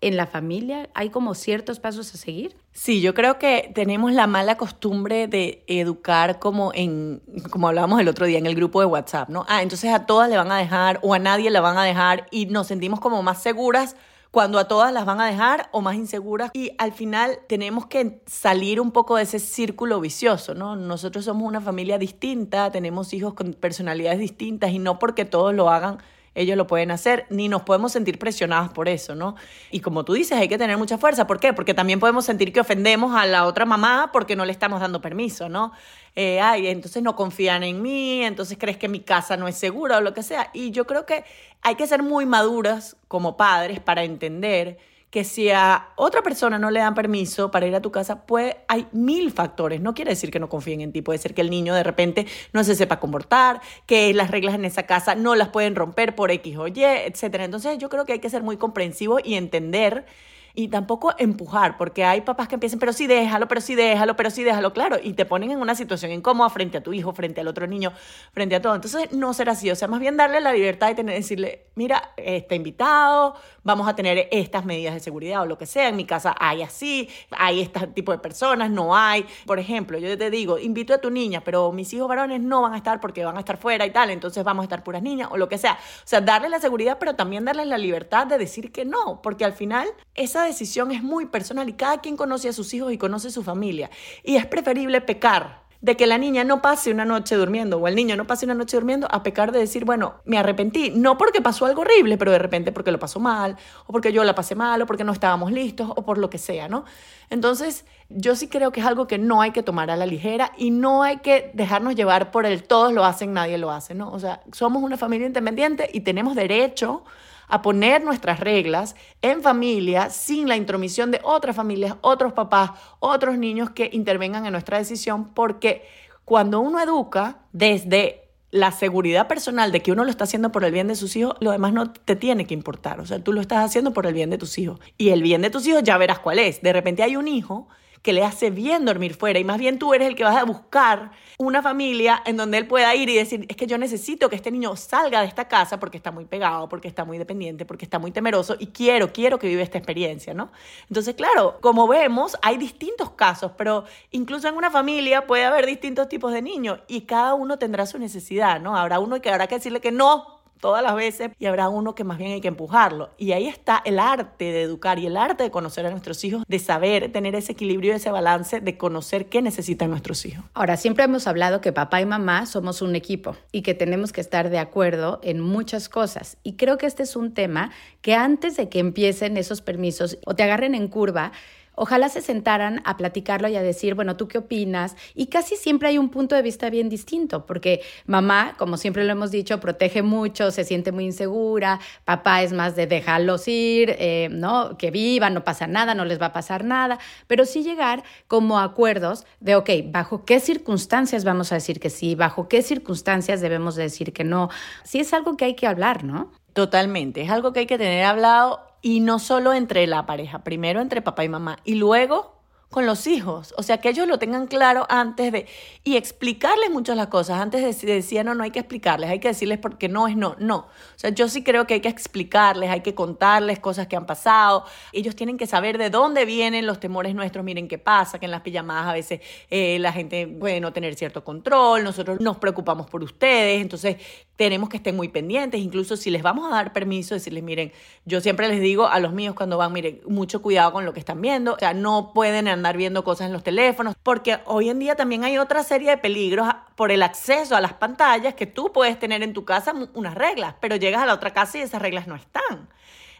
en 0.00 0.16
la 0.16 0.26
familia, 0.26 0.88
hay 0.94 1.10
como 1.10 1.34
ciertos 1.34 1.80
pasos 1.80 2.14
a 2.14 2.18
seguir. 2.18 2.56
Sí, 2.72 3.00
yo 3.00 3.14
creo 3.14 3.38
que 3.38 3.70
tenemos 3.74 4.12
la 4.12 4.26
mala 4.26 4.56
costumbre 4.56 5.28
de 5.28 5.62
educar 5.66 6.38
como 6.38 6.72
en, 6.74 7.22
como 7.50 7.68
hablábamos 7.68 8.00
el 8.00 8.08
otro 8.08 8.26
día 8.26 8.38
en 8.38 8.46
el 8.46 8.54
grupo 8.54 8.80
de 8.80 8.86
WhatsApp, 8.86 9.28
¿no? 9.28 9.44
Ah, 9.48 9.62
entonces 9.62 9.92
a 9.92 10.06
todas 10.06 10.30
le 10.30 10.36
van 10.36 10.50
a 10.50 10.58
dejar 10.58 10.98
o 11.02 11.14
a 11.14 11.18
nadie 11.18 11.50
le 11.50 11.60
van 11.60 11.78
a 11.78 11.84
dejar 11.84 12.26
y 12.30 12.46
nos 12.46 12.66
sentimos 12.66 13.00
como 13.00 13.22
más 13.22 13.42
seguras 13.42 13.96
cuando 14.32 14.58
a 14.58 14.66
todas 14.66 14.92
las 14.94 15.04
van 15.04 15.20
a 15.20 15.26
dejar 15.26 15.68
o 15.72 15.82
más 15.82 15.94
inseguras 15.94 16.50
y 16.54 16.72
al 16.78 16.92
final 16.92 17.38
tenemos 17.48 17.86
que 17.86 18.22
salir 18.26 18.80
un 18.80 18.90
poco 18.90 19.16
de 19.16 19.24
ese 19.24 19.38
círculo 19.38 20.00
vicioso, 20.00 20.54
¿no? 20.54 20.74
Nosotros 20.74 21.26
somos 21.26 21.46
una 21.46 21.60
familia 21.60 21.98
distinta, 21.98 22.70
tenemos 22.72 23.12
hijos 23.12 23.34
con 23.34 23.52
personalidades 23.52 24.18
distintas 24.18 24.70
y 24.70 24.78
no 24.78 24.98
porque 24.98 25.26
todos 25.26 25.54
lo 25.54 25.68
hagan 25.68 25.98
ellos 26.34 26.56
lo 26.56 26.66
pueden 26.66 26.90
hacer, 26.90 27.26
ni 27.28 27.48
nos 27.48 27.62
podemos 27.62 27.92
sentir 27.92 28.18
presionados 28.18 28.72
por 28.72 28.88
eso, 28.88 29.14
¿no? 29.14 29.36
Y 29.70 29.80
como 29.80 30.04
tú 30.04 30.14
dices, 30.14 30.38
hay 30.38 30.48
que 30.48 30.56
tener 30.56 30.78
mucha 30.78 30.96
fuerza. 30.96 31.26
¿Por 31.26 31.38
qué? 31.40 31.52
Porque 31.52 31.74
también 31.74 32.00
podemos 32.00 32.24
sentir 32.24 32.52
que 32.52 32.60
ofendemos 32.60 33.14
a 33.14 33.26
la 33.26 33.46
otra 33.46 33.64
mamá 33.64 34.10
porque 34.12 34.34
no 34.34 34.44
le 34.44 34.52
estamos 34.52 34.80
dando 34.80 35.00
permiso, 35.00 35.48
¿no? 35.48 35.72
Eh, 36.16 36.40
ay, 36.40 36.68
entonces 36.68 37.02
no 37.02 37.16
confían 37.16 37.62
en 37.62 37.82
mí, 37.82 38.22
entonces 38.22 38.56
crees 38.58 38.76
que 38.76 38.88
mi 38.88 39.00
casa 39.00 39.36
no 39.36 39.48
es 39.48 39.56
segura 39.56 39.98
o 39.98 40.00
lo 40.00 40.14
que 40.14 40.22
sea. 40.22 40.50
Y 40.52 40.70
yo 40.70 40.86
creo 40.86 41.04
que 41.06 41.24
hay 41.60 41.74
que 41.74 41.86
ser 41.86 42.02
muy 42.02 42.26
maduras 42.26 42.96
como 43.08 43.36
padres 43.36 43.80
para 43.80 44.04
entender 44.04 44.78
que 45.12 45.24
si 45.24 45.50
a 45.50 45.90
otra 45.96 46.22
persona 46.22 46.58
no 46.58 46.70
le 46.70 46.80
dan 46.80 46.94
permiso 46.94 47.50
para 47.50 47.66
ir 47.66 47.74
a 47.74 47.82
tu 47.82 47.92
casa, 47.92 48.24
pues 48.24 48.56
hay 48.66 48.86
mil 48.92 49.30
factores. 49.30 49.78
No 49.78 49.92
quiere 49.92 50.12
decir 50.12 50.30
que 50.30 50.40
no 50.40 50.48
confíen 50.48 50.80
en 50.80 50.90
ti. 50.90 51.02
Puede 51.02 51.18
ser 51.18 51.34
que 51.34 51.42
el 51.42 51.50
niño 51.50 51.74
de 51.74 51.82
repente 51.82 52.26
no 52.54 52.64
se 52.64 52.74
sepa 52.74 52.98
comportar, 52.98 53.60
que 53.84 54.14
las 54.14 54.30
reglas 54.30 54.54
en 54.54 54.64
esa 54.64 54.84
casa 54.84 55.14
no 55.14 55.34
las 55.34 55.50
pueden 55.50 55.76
romper 55.76 56.14
por 56.14 56.30
X 56.30 56.56
o 56.56 56.66
Y, 56.66 56.82
etc. 56.82 57.24
Entonces 57.40 57.76
yo 57.76 57.90
creo 57.90 58.06
que 58.06 58.14
hay 58.14 58.20
que 58.20 58.30
ser 58.30 58.42
muy 58.42 58.56
comprensivo 58.56 59.18
y 59.22 59.34
entender 59.34 60.06
y 60.54 60.68
tampoco 60.68 61.14
empujar, 61.18 61.76
porque 61.76 62.04
hay 62.04 62.20
papás 62.20 62.48
que 62.48 62.54
empiezan, 62.54 62.78
pero 62.78 62.92
sí 62.92 63.06
déjalo, 63.06 63.48
pero 63.48 63.60
sí 63.60 63.74
déjalo, 63.74 64.16
pero 64.16 64.30
sí 64.30 64.44
déjalo, 64.44 64.72
claro, 64.72 64.98
y 65.02 65.14
te 65.14 65.24
ponen 65.24 65.50
en 65.50 65.60
una 65.60 65.74
situación 65.74 66.12
incómoda 66.12 66.50
frente 66.50 66.78
a 66.78 66.82
tu 66.82 66.92
hijo, 66.92 67.12
frente 67.12 67.40
al 67.40 67.48
otro 67.48 67.66
niño, 67.66 67.92
frente 68.32 68.56
a 68.56 68.62
todo. 68.62 68.74
Entonces, 68.74 69.12
no 69.12 69.34
será 69.34 69.52
así, 69.52 69.70
o 69.70 69.76
sea, 69.76 69.88
más 69.88 70.00
bien 70.00 70.16
darle 70.16 70.40
la 70.40 70.52
libertad 70.52 70.88
de 70.88 70.94
tener, 70.94 71.14
decirle, 71.14 71.66
mira, 71.74 72.12
está 72.16 72.54
invitado, 72.54 73.34
vamos 73.62 73.88
a 73.88 73.94
tener 73.94 74.28
estas 74.30 74.64
medidas 74.64 74.94
de 74.94 75.00
seguridad 75.00 75.42
o 75.42 75.46
lo 75.46 75.58
que 75.58 75.66
sea, 75.66 75.88
en 75.88 75.96
mi 75.96 76.04
casa 76.04 76.34
hay 76.38 76.62
así, 76.62 77.08
hay 77.30 77.60
este 77.60 77.86
tipo 77.88 78.12
de 78.12 78.18
personas, 78.18 78.70
no 78.70 78.96
hay. 78.96 79.26
Por 79.46 79.58
ejemplo, 79.58 79.98
yo 79.98 80.16
te 80.18 80.30
digo, 80.30 80.58
invito 80.58 80.94
a 80.94 80.98
tu 80.98 81.10
niña, 81.10 81.42
pero 81.44 81.72
mis 81.72 81.92
hijos 81.94 82.08
varones 82.08 82.40
no 82.40 82.62
van 82.62 82.74
a 82.74 82.76
estar 82.76 83.00
porque 83.00 83.24
van 83.24 83.36
a 83.36 83.40
estar 83.40 83.56
fuera 83.56 83.86
y 83.86 83.90
tal, 83.90 84.10
entonces 84.10 84.44
vamos 84.44 84.62
a 84.62 84.64
estar 84.64 84.82
puras 84.84 85.02
niñas 85.02 85.28
o 85.30 85.36
lo 85.36 85.48
que 85.48 85.58
sea. 85.58 85.72
O 85.74 86.06
sea, 86.06 86.20
darle 86.20 86.48
la 86.48 86.60
seguridad, 86.60 86.98
pero 86.98 87.14
también 87.14 87.44
darles 87.44 87.66
la 87.66 87.78
libertad 87.78 88.26
de 88.26 88.38
decir 88.38 88.72
que 88.72 88.84
no, 88.84 89.22
porque 89.22 89.44
al 89.44 89.52
final 89.52 89.88
esa 90.14 90.41
decisión 90.44 90.92
es 90.92 91.02
muy 91.02 91.26
personal 91.26 91.68
y 91.68 91.74
cada 91.74 92.00
quien 92.00 92.16
conoce 92.16 92.48
a 92.48 92.52
sus 92.52 92.72
hijos 92.74 92.92
y 92.92 92.98
conoce 92.98 93.28
a 93.28 93.30
su 93.30 93.42
familia. 93.42 93.90
Y 94.22 94.36
es 94.36 94.46
preferible 94.46 95.00
pecar 95.00 95.62
de 95.82 95.96
que 95.96 96.06
la 96.06 96.16
niña 96.16 96.44
no 96.44 96.62
pase 96.62 96.92
una 96.92 97.04
noche 97.04 97.34
durmiendo 97.34 97.76
o 97.76 97.88
el 97.88 97.96
niño 97.96 98.16
no 98.16 98.24
pase 98.24 98.46
una 98.46 98.54
noche 98.54 98.76
durmiendo 98.76 99.08
a 99.10 99.24
pecar 99.24 99.50
de 99.50 99.58
decir, 99.58 99.84
bueno, 99.84 100.14
me 100.24 100.38
arrepentí, 100.38 100.90
no 100.90 101.18
porque 101.18 101.42
pasó 101.42 101.66
algo 101.66 101.82
horrible, 101.82 102.16
pero 102.16 102.30
de 102.30 102.38
repente 102.38 102.70
porque 102.70 102.92
lo 102.92 103.00
pasó 103.00 103.18
mal, 103.18 103.56
o 103.86 103.92
porque 103.92 104.12
yo 104.12 104.22
la 104.22 104.36
pasé 104.36 104.54
mal, 104.54 104.80
o 104.80 104.86
porque 104.86 105.02
no 105.02 105.10
estábamos 105.10 105.50
listos, 105.50 105.90
o 105.90 106.04
por 106.04 106.18
lo 106.18 106.30
que 106.30 106.38
sea, 106.38 106.68
¿no? 106.68 106.84
Entonces, 107.30 107.84
yo 108.08 108.36
sí 108.36 108.46
creo 108.46 108.70
que 108.70 108.78
es 108.78 108.86
algo 108.86 109.08
que 109.08 109.18
no 109.18 109.42
hay 109.42 109.50
que 109.50 109.64
tomar 109.64 109.90
a 109.90 109.96
la 109.96 110.06
ligera 110.06 110.52
y 110.56 110.70
no 110.70 111.02
hay 111.02 111.16
que 111.16 111.50
dejarnos 111.52 111.96
llevar 111.96 112.30
por 112.30 112.46
el 112.46 112.62
todos 112.62 112.92
lo 112.92 113.04
hacen, 113.04 113.32
nadie 113.32 113.58
lo 113.58 113.72
hace, 113.72 113.92
¿no? 113.94 114.12
O 114.12 114.20
sea, 114.20 114.40
somos 114.52 114.84
una 114.84 114.96
familia 114.96 115.26
independiente 115.26 115.90
y 115.92 116.00
tenemos 116.00 116.36
derecho 116.36 117.02
a 117.52 117.60
poner 117.60 118.02
nuestras 118.02 118.40
reglas 118.40 118.96
en 119.20 119.42
familia 119.42 120.08
sin 120.08 120.48
la 120.48 120.56
intromisión 120.56 121.10
de 121.10 121.20
otras 121.22 121.54
familias, 121.54 121.96
otros 122.00 122.32
papás, 122.32 122.70
otros 122.98 123.36
niños 123.36 123.68
que 123.68 123.90
intervengan 123.92 124.46
en 124.46 124.52
nuestra 124.52 124.78
decisión, 124.78 125.34
porque 125.34 125.86
cuando 126.24 126.60
uno 126.60 126.80
educa 126.80 127.42
desde 127.52 128.30
la 128.50 128.72
seguridad 128.72 129.28
personal 129.28 129.70
de 129.70 129.82
que 129.82 129.92
uno 129.92 130.02
lo 130.04 130.10
está 130.10 130.24
haciendo 130.24 130.50
por 130.50 130.64
el 130.64 130.72
bien 130.72 130.88
de 130.88 130.94
sus 130.94 131.14
hijos, 131.14 131.34
lo 131.40 131.50
demás 131.50 131.74
no 131.74 131.92
te 131.92 132.16
tiene 132.16 132.46
que 132.46 132.54
importar. 132.54 133.00
O 133.00 133.06
sea, 133.06 133.22
tú 133.22 133.34
lo 133.34 133.42
estás 133.42 133.62
haciendo 133.62 133.92
por 133.92 134.06
el 134.06 134.14
bien 134.14 134.30
de 134.30 134.38
tus 134.38 134.56
hijos. 134.56 134.80
Y 134.96 135.10
el 135.10 135.22
bien 135.22 135.42
de 135.42 135.50
tus 135.50 135.66
hijos 135.66 135.82
ya 135.82 135.98
verás 135.98 136.20
cuál 136.20 136.38
es. 136.38 136.62
De 136.62 136.72
repente 136.72 137.02
hay 137.02 137.16
un 137.16 137.28
hijo 137.28 137.68
que 138.02 138.12
le 138.12 138.24
hace 138.24 138.50
bien 138.50 138.84
dormir 138.84 139.14
fuera 139.14 139.38
y 139.38 139.44
más 139.44 139.58
bien 139.58 139.78
tú 139.78 139.94
eres 139.94 140.08
el 140.08 140.16
que 140.16 140.24
vas 140.24 140.36
a 140.36 140.44
buscar 140.44 141.12
una 141.38 141.62
familia 141.62 142.22
en 142.26 142.36
donde 142.36 142.58
él 142.58 142.66
pueda 142.66 142.94
ir 142.94 143.08
y 143.08 143.16
decir, 143.16 143.46
es 143.48 143.56
que 143.56 143.66
yo 143.66 143.78
necesito 143.78 144.28
que 144.28 144.36
este 144.36 144.50
niño 144.50 144.76
salga 144.76 145.20
de 145.20 145.26
esta 145.26 145.48
casa 145.48 145.78
porque 145.80 145.96
está 145.96 146.10
muy 146.10 146.24
pegado, 146.24 146.68
porque 146.68 146.88
está 146.88 147.04
muy 147.04 147.18
dependiente, 147.18 147.64
porque 147.64 147.84
está 147.84 147.98
muy 147.98 148.10
temeroso 148.10 148.56
y 148.58 148.68
quiero, 148.68 149.12
quiero 149.12 149.38
que 149.38 149.46
viva 149.46 149.62
esta 149.62 149.78
experiencia, 149.78 150.34
¿no? 150.34 150.50
Entonces, 150.88 151.14
claro, 151.14 151.58
como 151.60 151.88
vemos, 151.88 152.36
hay 152.42 152.58
distintos 152.58 153.10
casos, 153.10 153.52
pero 153.56 153.84
incluso 154.10 154.48
en 154.48 154.56
una 154.56 154.70
familia 154.70 155.26
puede 155.26 155.44
haber 155.44 155.66
distintos 155.66 156.08
tipos 156.08 156.32
de 156.32 156.42
niños 156.42 156.80
y 156.88 157.02
cada 157.02 157.34
uno 157.34 157.58
tendrá 157.58 157.86
su 157.86 157.98
necesidad, 157.98 158.60
¿no? 158.60 158.76
Habrá 158.76 158.98
uno 158.98 159.20
que 159.20 159.30
habrá 159.30 159.46
que 159.46 159.56
decirle 159.56 159.80
que 159.80 159.92
no, 159.92 160.41
todas 160.62 160.82
las 160.82 160.94
veces 160.94 161.32
y 161.40 161.46
habrá 161.46 161.68
uno 161.68 161.96
que 161.96 162.04
más 162.04 162.18
bien 162.18 162.30
hay 162.30 162.40
que 162.40 162.46
empujarlo. 162.46 163.10
Y 163.18 163.32
ahí 163.32 163.48
está 163.48 163.82
el 163.84 163.98
arte 163.98 164.44
de 164.44 164.62
educar 164.62 165.00
y 165.00 165.06
el 165.06 165.16
arte 165.16 165.42
de 165.42 165.50
conocer 165.50 165.84
a 165.86 165.90
nuestros 165.90 166.22
hijos, 166.24 166.44
de 166.46 166.58
saber 166.60 167.10
tener 167.10 167.34
ese 167.34 167.52
equilibrio, 167.52 167.92
ese 167.92 168.12
balance, 168.12 168.60
de 168.60 168.78
conocer 168.78 169.26
qué 169.26 169.42
necesitan 169.42 169.90
nuestros 169.90 170.24
hijos. 170.24 170.44
Ahora, 170.54 170.76
siempre 170.76 171.04
hemos 171.04 171.26
hablado 171.26 171.60
que 171.60 171.72
papá 171.72 172.00
y 172.00 172.06
mamá 172.06 172.46
somos 172.46 172.80
un 172.80 172.94
equipo 172.94 173.36
y 173.50 173.62
que 173.62 173.74
tenemos 173.74 174.12
que 174.12 174.20
estar 174.20 174.50
de 174.50 174.60
acuerdo 174.60 175.18
en 175.24 175.40
muchas 175.40 175.88
cosas. 175.88 176.36
Y 176.44 176.54
creo 176.54 176.78
que 176.78 176.86
este 176.86 177.02
es 177.02 177.16
un 177.16 177.34
tema 177.34 177.72
que 178.00 178.14
antes 178.14 178.56
de 178.56 178.68
que 178.68 178.78
empiecen 178.78 179.36
esos 179.36 179.62
permisos 179.62 180.18
o 180.24 180.36
te 180.36 180.44
agarren 180.44 180.76
en 180.76 180.86
curva, 180.86 181.32
Ojalá 181.74 182.08
se 182.08 182.20
sentaran 182.20 182.82
a 182.84 182.96
platicarlo 182.96 183.48
y 183.48 183.56
a 183.56 183.62
decir, 183.62 183.94
bueno, 183.94 184.16
¿tú 184.16 184.28
qué 184.28 184.38
opinas? 184.38 184.94
Y 185.14 185.26
casi 185.26 185.56
siempre 185.56 185.88
hay 185.88 185.98
un 185.98 186.10
punto 186.10 186.36
de 186.36 186.42
vista 186.42 186.68
bien 186.70 186.88
distinto, 186.88 187.46
porque 187.46 187.80
mamá, 188.06 188.54
como 188.58 188.76
siempre 188.76 189.04
lo 189.04 189.12
hemos 189.12 189.30
dicho, 189.30 189.58
protege 189.60 190.02
mucho, 190.02 190.50
se 190.50 190.64
siente 190.64 190.92
muy 190.92 191.04
insegura, 191.04 191.80
papá 192.04 192.42
es 192.42 192.52
más 192.52 192.76
de 192.76 192.86
dejarlos 192.86 193.48
ir, 193.48 193.96
eh, 193.98 194.28
¿no? 194.30 194.76
Que 194.76 194.90
vivan, 194.90 195.34
no 195.34 195.44
pasa 195.44 195.66
nada, 195.66 195.94
no 195.94 196.04
les 196.04 196.20
va 196.20 196.26
a 196.26 196.32
pasar 196.32 196.64
nada, 196.64 196.98
pero 197.26 197.46
sí 197.46 197.62
llegar 197.62 198.02
como 198.28 198.58
acuerdos 198.58 199.24
de, 199.40 199.56
ok, 199.56 199.70
¿bajo 199.86 200.24
qué 200.24 200.40
circunstancias 200.40 201.24
vamos 201.24 201.52
a 201.52 201.56
decir 201.56 201.80
que 201.80 201.90
sí? 201.90 202.14
¿Bajo 202.14 202.48
qué 202.48 202.62
circunstancias 202.62 203.40
debemos 203.40 203.76
decir 203.76 204.12
que 204.12 204.24
no? 204.24 204.50
Sí 204.84 205.00
es 205.00 205.12
algo 205.12 205.36
que 205.36 205.46
hay 205.46 205.54
que 205.54 205.66
hablar, 205.66 206.04
¿no? 206.04 206.30
Totalmente, 206.52 207.22
es 207.22 207.30
algo 207.30 207.52
que 207.52 207.60
hay 207.60 207.66
que 207.66 207.78
tener 207.78 208.04
hablado 208.04 208.71
y 208.82 209.00
no 209.00 209.18
solo 209.18 209.52
entre 209.54 209.86
la 209.86 210.04
pareja, 210.04 210.42
primero 210.44 210.80
entre 210.80 211.00
papá 211.00 211.24
y 211.24 211.28
mamá 211.28 211.58
y 211.64 211.76
luego 211.76 212.41
con 212.72 212.86
los 212.86 213.06
hijos. 213.06 213.54
O 213.58 213.62
sea, 213.62 213.78
que 213.78 213.90
ellos 213.90 214.08
lo 214.08 214.18
tengan 214.18 214.46
claro 214.46 214.86
antes 214.88 215.30
de... 215.30 215.46
Y 215.84 215.96
explicarles 215.96 216.70
muchas 216.70 216.96
las 216.96 217.08
cosas. 217.08 217.38
Antes 217.38 217.82
de, 217.82 217.94
decir, 217.94 218.24
no, 218.24 218.34
no 218.34 218.42
hay 218.42 218.50
que 218.50 218.60
explicarles, 218.60 219.10
hay 219.10 219.20
que 219.20 219.28
decirles 219.28 219.58
porque 219.58 219.88
no 219.88 220.08
es 220.08 220.16
no. 220.16 220.34
No. 220.38 220.56
O 220.56 220.68
sea, 220.96 221.10
yo 221.10 221.28
sí 221.28 221.44
creo 221.44 221.66
que 221.66 221.74
hay 221.74 221.80
que 221.80 221.90
explicarles, 221.90 222.70
hay 222.70 222.80
que 222.80 222.94
contarles 222.94 223.60
cosas 223.60 223.88
que 223.88 223.94
han 223.94 224.06
pasado. 224.06 224.64
Ellos 224.92 225.14
tienen 225.14 225.36
que 225.36 225.46
saber 225.46 225.76
de 225.76 225.90
dónde 225.90 226.24
vienen 226.24 226.66
los 226.66 226.80
temores 226.80 227.14
nuestros. 227.14 227.44
Miren 227.44 227.68
qué 227.68 227.76
pasa, 227.76 228.18
que 228.18 228.24
en 228.24 228.30
las 228.30 228.40
pijamadas 228.40 228.86
a 228.86 228.94
veces 228.94 229.20
eh, 229.50 229.78
la 229.78 229.92
gente 229.92 230.26
puede 230.26 230.58
no 230.58 230.72
tener 230.72 230.94
cierto 230.94 231.22
control. 231.22 231.84
Nosotros 231.84 232.20
nos 232.20 232.38
preocupamos 232.38 232.88
por 232.88 233.02
ustedes. 233.02 233.60
Entonces, 233.60 233.96
tenemos 234.36 234.70
que 234.70 234.78
estar 234.78 234.94
muy 234.94 235.08
pendientes. 235.08 235.60
Incluso 235.60 235.98
si 235.98 236.10
les 236.10 236.22
vamos 236.22 236.50
a 236.50 236.56
dar 236.56 236.72
permiso, 236.72 237.14
decirles, 237.14 237.42
miren, 237.42 237.70
yo 238.06 238.22
siempre 238.22 238.48
les 238.48 238.60
digo 238.62 238.86
a 238.86 238.98
los 238.98 239.12
míos 239.12 239.34
cuando 239.36 239.58
van, 239.58 239.74
miren, 239.74 240.00
mucho 240.06 240.40
cuidado 240.40 240.72
con 240.72 240.86
lo 240.86 240.94
que 240.94 241.00
están 241.00 241.20
viendo. 241.20 241.52
O 241.52 241.58
sea, 241.58 241.74
no 241.74 242.12
pueden 242.14 242.48
andar 242.48 242.61
viendo 242.76 243.02
cosas 243.02 243.26
en 243.26 243.32
los 243.32 243.42
teléfonos, 243.42 243.94
porque 244.02 244.38
hoy 244.46 244.70
en 244.70 244.78
día 244.78 244.94
también 244.94 245.24
hay 245.24 245.38
otra 245.38 245.64
serie 245.64 245.90
de 245.90 245.98
peligros 245.98 246.48
por 246.76 246.92
el 246.92 247.02
acceso 247.02 247.56
a 247.56 247.60
las 247.60 247.72
pantallas 247.72 248.34
que 248.34 248.46
tú 248.46 248.72
puedes 248.72 248.98
tener 248.98 249.22
en 249.22 249.32
tu 249.32 249.44
casa 249.44 249.74
unas 249.94 250.14
reglas, 250.14 250.54
pero 250.60 250.76
llegas 250.76 251.02
a 251.02 251.06
la 251.06 251.14
otra 251.14 251.32
casa 251.32 251.58
y 251.58 251.62
esas 251.62 251.82
reglas 251.82 252.06
no 252.06 252.14
están. 252.14 252.68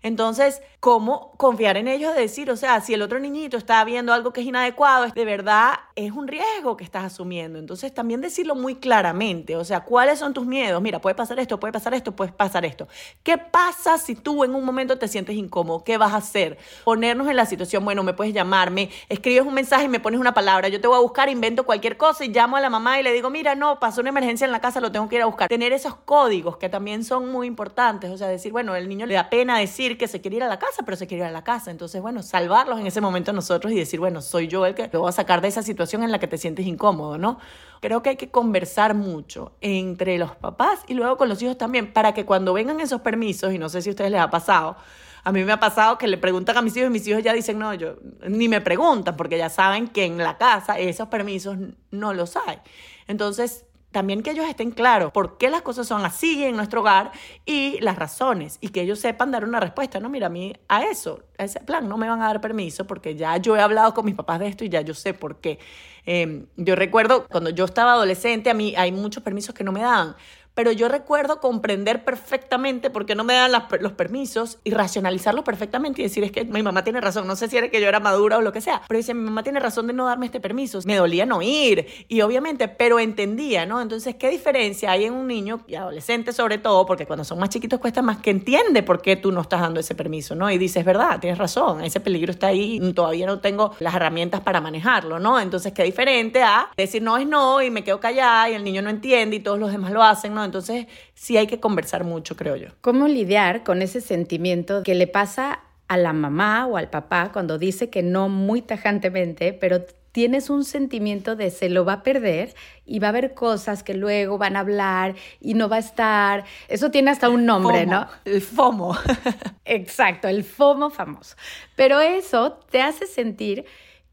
Entonces, 0.02 0.62
¿cómo 0.80 1.32
confiar 1.36 1.76
en 1.76 1.86
ellos 1.86 2.14
de 2.14 2.22
decir, 2.22 2.50
o 2.50 2.56
sea, 2.56 2.80
si 2.80 2.94
el 2.94 3.02
otro 3.02 3.18
niñito 3.18 3.56
está 3.56 3.84
viendo 3.84 4.12
algo 4.12 4.32
que 4.32 4.40
es 4.40 4.46
inadecuado, 4.46 5.06
de 5.06 5.24
verdad 5.24 5.74
es 5.94 6.10
un 6.10 6.26
riesgo 6.26 6.76
que 6.76 6.84
estás 6.84 7.04
asumiendo? 7.04 7.58
Entonces, 7.58 7.94
también 7.94 8.20
decirlo 8.20 8.54
muy 8.54 8.74
claramente, 8.74 9.56
o 9.56 9.64
sea, 9.64 9.80
¿cuáles 9.80 10.18
son 10.18 10.34
tus 10.34 10.44
miedos? 10.44 10.82
Mira, 10.82 11.00
puede 11.00 11.14
pasar 11.14 11.38
esto, 11.38 11.60
puede 11.60 11.72
pasar 11.72 11.94
esto, 11.94 12.12
puede 12.12 12.32
pasar 12.32 12.64
esto. 12.64 12.88
¿Qué 13.22 13.38
pasa 13.38 13.96
si 13.98 14.16
tú 14.16 14.42
en 14.42 14.54
un 14.54 14.64
momento 14.64 14.98
te 14.98 15.06
sientes 15.06 15.36
incómodo? 15.36 15.84
¿Qué 15.84 15.98
vas 15.98 16.12
a 16.12 16.16
hacer? 16.16 16.58
Ponernos 16.84 17.28
en 17.28 17.36
la 17.36 17.46
situación, 17.46 17.84
bueno, 17.84 18.02
me 18.02 18.12
puedes 18.12 18.34
llamarme, 18.34 18.90
escribes 19.08 19.46
un 19.46 19.54
mensaje 19.54 19.84
y 19.84 19.88
me 19.88 20.00
pones 20.00 20.18
una 20.18 20.34
palabra, 20.34 20.68
yo 20.68 20.80
te 20.80 20.88
voy 20.88 20.96
a 20.96 21.00
buscar, 21.00 21.28
invento 21.28 21.64
cualquier 21.64 21.96
cosa 21.96 22.24
y 22.24 22.28
llamo 22.28 22.56
a 22.56 22.60
la 22.60 22.70
mamá 22.70 22.98
y 22.98 23.04
le 23.04 23.12
digo, 23.12 23.30
mira, 23.30 23.54
no, 23.54 23.78
pasó 23.78 24.00
una 24.00 24.10
emergencia 24.10 24.44
en 24.44 24.52
la 24.52 24.60
casa, 24.60 24.80
lo 24.80 24.90
tengo 24.90 25.08
que 25.08 25.16
ir 25.16 25.22
a 25.22 25.26
buscar. 25.26 25.48
Tener 25.48 25.72
esos 25.72 25.94
códigos 25.94 26.56
que 26.56 26.68
también 26.68 27.04
son 27.04 27.30
muy 27.30 27.46
importantes, 27.46 28.10
o 28.10 28.18
sea, 28.18 28.26
decir, 28.26 28.50
bueno, 28.50 28.74
el 28.74 28.88
niño 28.88 29.06
le 29.06 29.14
da 29.14 29.30
pena 29.30 29.58
decir 29.58 29.91
que 29.98 30.08
se 30.08 30.20
quiere 30.20 30.38
ir 30.38 30.42
a 30.42 30.48
la 30.48 30.58
casa, 30.58 30.82
pero 30.84 30.96
se 30.96 31.06
quiere 31.06 31.24
ir 31.24 31.28
a 31.28 31.32
la 31.32 31.44
casa. 31.44 31.70
Entonces, 31.70 32.00
bueno, 32.00 32.22
salvarlos 32.22 32.80
en 32.80 32.86
ese 32.86 33.00
momento 33.00 33.32
nosotros 33.32 33.72
y 33.72 33.76
decir, 33.76 34.00
bueno, 34.00 34.20
soy 34.20 34.48
yo 34.48 34.66
el 34.66 34.74
que 34.74 34.88
lo 34.92 35.00
voy 35.00 35.08
a 35.08 35.12
sacar 35.12 35.40
de 35.40 35.48
esa 35.48 35.62
situación 35.62 36.02
en 36.02 36.10
la 36.10 36.18
que 36.18 36.26
te 36.26 36.38
sientes 36.38 36.66
incómodo, 36.66 37.18
¿no? 37.18 37.38
Creo 37.80 38.02
que 38.02 38.10
hay 38.10 38.16
que 38.16 38.30
conversar 38.30 38.94
mucho 38.94 39.52
entre 39.60 40.18
los 40.18 40.36
papás 40.36 40.80
y 40.86 40.94
luego 40.94 41.16
con 41.16 41.28
los 41.28 41.42
hijos 41.42 41.58
también, 41.58 41.92
para 41.92 42.14
que 42.14 42.24
cuando 42.24 42.52
vengan 42.52 42.80
esos 42.80 43.00
permisos, 43.00 43.52
y 43.52 43.58
no 43.58 43.68
sé 43.68 43.82
si 43.82 43.90
a 43.90 43.92
ustedes 43.92 44.10
les 44.10 44.20
ha 44.20 44.30
pasado, 44.30 44.76
a 45.24 45.32
mí 45.32 45.44
me 45.44 45.52
ha 45.52 45.60
pasado 45.60 45.98
que 45.98 46.08
le 46.08 46.18
preguntan 46.18 46.56
a 46.56 46.62
mis 46.62 46.76
hijos 46.76 46.88
y 46.88 46.92
mis 46.92 47.06
hijos 47.06 47.22
ya 47.22 47.32
dicen, 47.32 47.58
no, 47.58 47.72
yo 47.74 47.96
ni 48.28 48.48
me 48.48 48.60
preguntan 48.60 49.16
porque 49.16 49.38
ya 49.38 49.48
saben 49.48 49.88
que 49.88 50.04
en 50.04 50.18
la 50.18 50.36
casa 50.36 50.78
esos 50.78 51.08
permisos 51.08 51.56
no 51.90 52.12
los 52.12 52.36
hay. 52.36 52.58
Entonces, 53.06 53.64
también 53.92 54.22
que 54.22 54.32
ellos 54.32 54.46
estén 54.48 54.70
claros 54.70 55.12
por 55.12 55.38
qué 55.38 55.50
las 55.50 55.62
cosas 55.62 55.86
son 55.86 56.04
así 56.04 56.44
en 56.44 56.56
nuestro 56.56 56.80
hogar 56.80 57.12
y 57.44 57.78
las 57.80 57.96
razones 57.96 58.58
y 58.60 58.70
que 58.70 58.80
ellos 58.80 58.98
sepan 58.98 59.30
dar 59.30 59.44
una 59.44 59.60
respuesta. 59.60 60.00
No, 60.00 60.08
mira, 60.08 60.26
a 60.26 60.30
mí 60.30 60.54
a 60.68 60.82
eso, 60.84 61.22
a 61.38 61.44
ese 61.44 61.60
plan 61.60 61.88
no 61.88 61.96
me 61.96 62.08
van 62.08 62.20
a 62.22 62.26
dar 62.26 62.40
permiso 62.40 62.86
porque 62.86 63.14
ya 63.14 63.36
yo 63.36 63.56
he 63.56 63.60
hablado 63.60 63.94
con 63.94 64.04
mis 64.04 64.14
papás 64.14 64.40
de 64.40 64.48
esto 64.48 64.64
y 64.64 64.68
ya 64.68 64.80
yo 64.80 64.94
sé 64.94 65.14
por 65.14 65.40
qué. 65.40 65.58
Em, 66.04 66.46
yo 66.56 66.74
recuerdo 66.74 67.26
cuando 67.28 67.50
yo 67.50 67.64
estaba 67.64 67.92
adolescente, 67.92 68.50
a 68.50 68.54
mí 68.54 68.74
hay 68.76 68.90
muchos 68.90 69.22
permisos 69.22 69.54
que 69.54 69.62
no 69.62 69.70
me 69.70 69.82
daban 69.82 70.16
pero 70.54 70.72
yo 70.72 70.88
recuerdo 70.88 71.40
comprender 71.40 72.04
perfectamente 72.04 72.90
por 72.90 73.06
qué 73.06 73.14
no 73.14 73.24
me 73.24 73.34
dan 73.34 73.52
los 73.80 73.92
permisos 73.92 74.58
y 74.64 74.70
racionalizarlo 74.70 75.44
perfectamente 75.44 76.00
y 76.00 76.04
decir, 76.04 76.24
es 76.24 76.32
que 76.32 76.44
mi 76.44 76.62
mamá 76.62 76.84
tiene 76.84 77.00
razón, 77.00 77.26
no 77.26 77.36
sé 77.36 77.48
si 77.48 77.56
era 77.56 77.68
que 77.68 77.80
yo 77.80 77.88
era 77.88 78.00
madura 78.00 78.38
o 78.38 78.42
lo 78.42 78.52
que 78.52 78.60
sea, 78.60 78.82
pero 78.88 78.98
dice, 78.98 79.14
mi 79.14 79.24
mamá 79.24 79.42
tiene 79.42 79.60
razón 79.60 79.86
de 79.86 79.92
no 79.92 80.06
darme 80.06 80.26
este 80.26 80.40
permiso, 80.40 80.80
me 80.84 80.96
dolía 80.96 81.26
no 81.26 81.42
ir 81.42 81.86
y 82.08 82.20
obviamente, 82.20 82.68
pero 82.68 82.98
entendía, 82.98 83.66
¿no? 83.66 83.80
Entonces, 83.80 84.16
¿qué 84.16 84.28
diferencia 84.28 84.90
hay 84.90 85.04
en 85.04 85.14
un 85.14 85.26
niño 85.26 85.60
y 85.66 85.74
adolescente 85.74 86.32
sobre 86.32 86.58
todo, 86.58 86.86
porque 86.86 87.06
cuando 87.06 87.24
son 87.24 87.38
más 87.38 87.48
chiquitos 87.48 87.80
cuesta 87.80 88.02
más 88.02 88.18
que 88.18 88.30
entiende 88.30 88.82
por 88.82 89.00
qué 89.00 89.16
tú 89.16 89.32
no 89.32 89.40
estás 89.40 89.60
dando 89.60 89.80
ese 89.80 89.94
permiso, 89.94 90.34
¿no? 90.34 90.50
Y 90.50 90.58
dices, 90.58 90.84
verdad, 90.84 91.20
tienes 91.20 91.38
razón, 91.38 91.82
ese 91.82 92.00
peligro 92.00 92.32
está 92.32 92.48
ahí, 92.48 92.80
todavía 92.94 93.26
no 93.26 93.40
tengo 93.40 93.74
las 93.78 93.94
herramientas 93.94 94.40
para 94.40 94.60
manejarlo, 94.60 95.18
¿no? 95.18 95.40
Entonces, 95.40 95.72
qué 95.72 95.82
diferente 95.84 96.42
a 96.42 96.68
decir 96.76 97.02
no 97.02 97.16
es 97.16 97.26
no 97.26 97.62
y 97.62 97.70
me 97.70 97.84
quedo 97.84 98.00
callada 98.00 98.50
y 98.50 98.54
el 98.54 98.64
niño 98.64 98.82
no 98.82 98.90
entiende 98.90 99.36
y 99.36 99.40
todos 99.40 99.58
los 99.58 99.72
demás 99.72 99.92
lo 99.92 100.02
hacen, 100.02 100.34
¿no? 100.34 100.41
Entonces, 100.44 100.86
sí 101.14 101.36
hay 101.36 101.46
que 101.46 101.60
conversar 101.60 102.04
mucho, 102.04 102.36
creo 102.36 102.56
yo. 102.56 102.68
¿Cómo 102.80 103.08
lidiar 103.08 103.64
con 103.64 103.82
ese 103.82 104.00
sentimiento 104.00 104.82
que 104.82 104.94
le 104.94 105.06
pasa 105.06 105.60
a 105.88 105.96
la 105.96 106.12
mamá 106.12 106.66
o 106.66 106.76
al 106.76 106.88
papá 106.88 107.30
cuando 107.32 107.58
dice 107.58 107.90
que 107.90 108.02
no 108.02 108.30
muy 108.30 108.62
tajantemente, 108.62 109.52
pero 109.52 109.84
tienes 110.12 110.50
un 110.50 110.64
sentimiento 110.64 111.36
de 111.36 111.50
se 111.50 111.68
lo 111.68 111.84
va 111.84 111.94
a 111.94 112.02
perder 112.02 112.54
y 112.86 112.98
va 112.98 113.08
a 113.08 113.10
haber 113.10 113.34
cosas 113.34 113.82
que 113.82 113.94
luego 113.94 114.38
van 114.38 114.56
a 114.56 114.60
hablar 114.60 115.16
y 115.40 115.54
no 115.54 115.68
va 115.68 115.76
a 115.76 115.80
estar. 115.80 116.44
Eso 116.68 116.90
tiene 116.90 117.10
hasta 117.10 117.28
un 117.28 117.44
nombre, 117.44 117.86
¿no? 117.86 118.06
El 118.24 118.40
FOMO. 118.40 118.96
Exacto, 119.64 120.28
el 120.28 120.44
FOMO 120.44 120.90
famoso. 120.90 121.36
Pero 121.76 122.00
eso 122.00 122.58
te 122.70 122.80
hace 122.82 123.06
sentir 123.06 123.64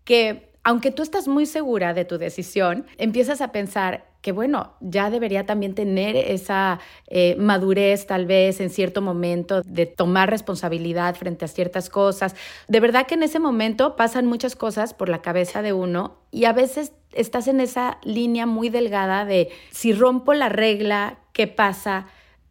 que 0.03 0.48
aunque 0.63 0.91
tú 0.91 1.03
estás 1.03 1.27
muy 1.27 1.45
segura 1.45 1.93
de 1.93 2.05
tu 2.05 2.17
decisión, 2.17 2.85
empiezas 2.97 3.41
a 3.41 3.51
pensar, 3.51 4.05
que 4.21 4.33
bueno, 4.33 4.73
ya 4.81 5.09
debería 5.09 5.45
también 5.45 5.75
tener 5.75 6.17
esa 6.17 6.79
eh, 7.07 7.35
madurez 7.37 8.05
tal 8.05 8.25
vez 8.25 8.59
en 8.59 8.69
cierto 8.69 9.01
momento 9.01 9.61
de 9.61 9.85
tomar 9.85 10.29
responsabilidad 10.29 11.15
frente 11.15 11.45
a 11.45 11.47
ciertas 11.47 11.89
cosas. 11.89 12.35
De 12.67 12.81
verdad 12.81 13.07
que 13.07 13.15
en 13.15 13.23
ese 13.23 13.39
momento 13.39 13.95
pasan 13.95 14.25
muchas 14.25 14.57
cosas 14.57 14.93
por 14.93 15.07
la 15.07 15.21
cabeza 15.21 15.61
de 15.61 15.71
uno 15.71 16.17
y 16.31 16.45
a 16.45 16.53
veces 16.53 16.91
estás 17.13 17.47
en 17.47 17.61
esa 17.61 17.97
línea 18.03 18.45
muy 18.45 18.69
delgada 18.69 19.23
de 19.23 19.49
si 19.71 19.93
rompo 19.93 20.33
la 20.33 20.49
regla, 20.49 21.19
¿qué 21.31 21.47
pasa? 21.47 22.07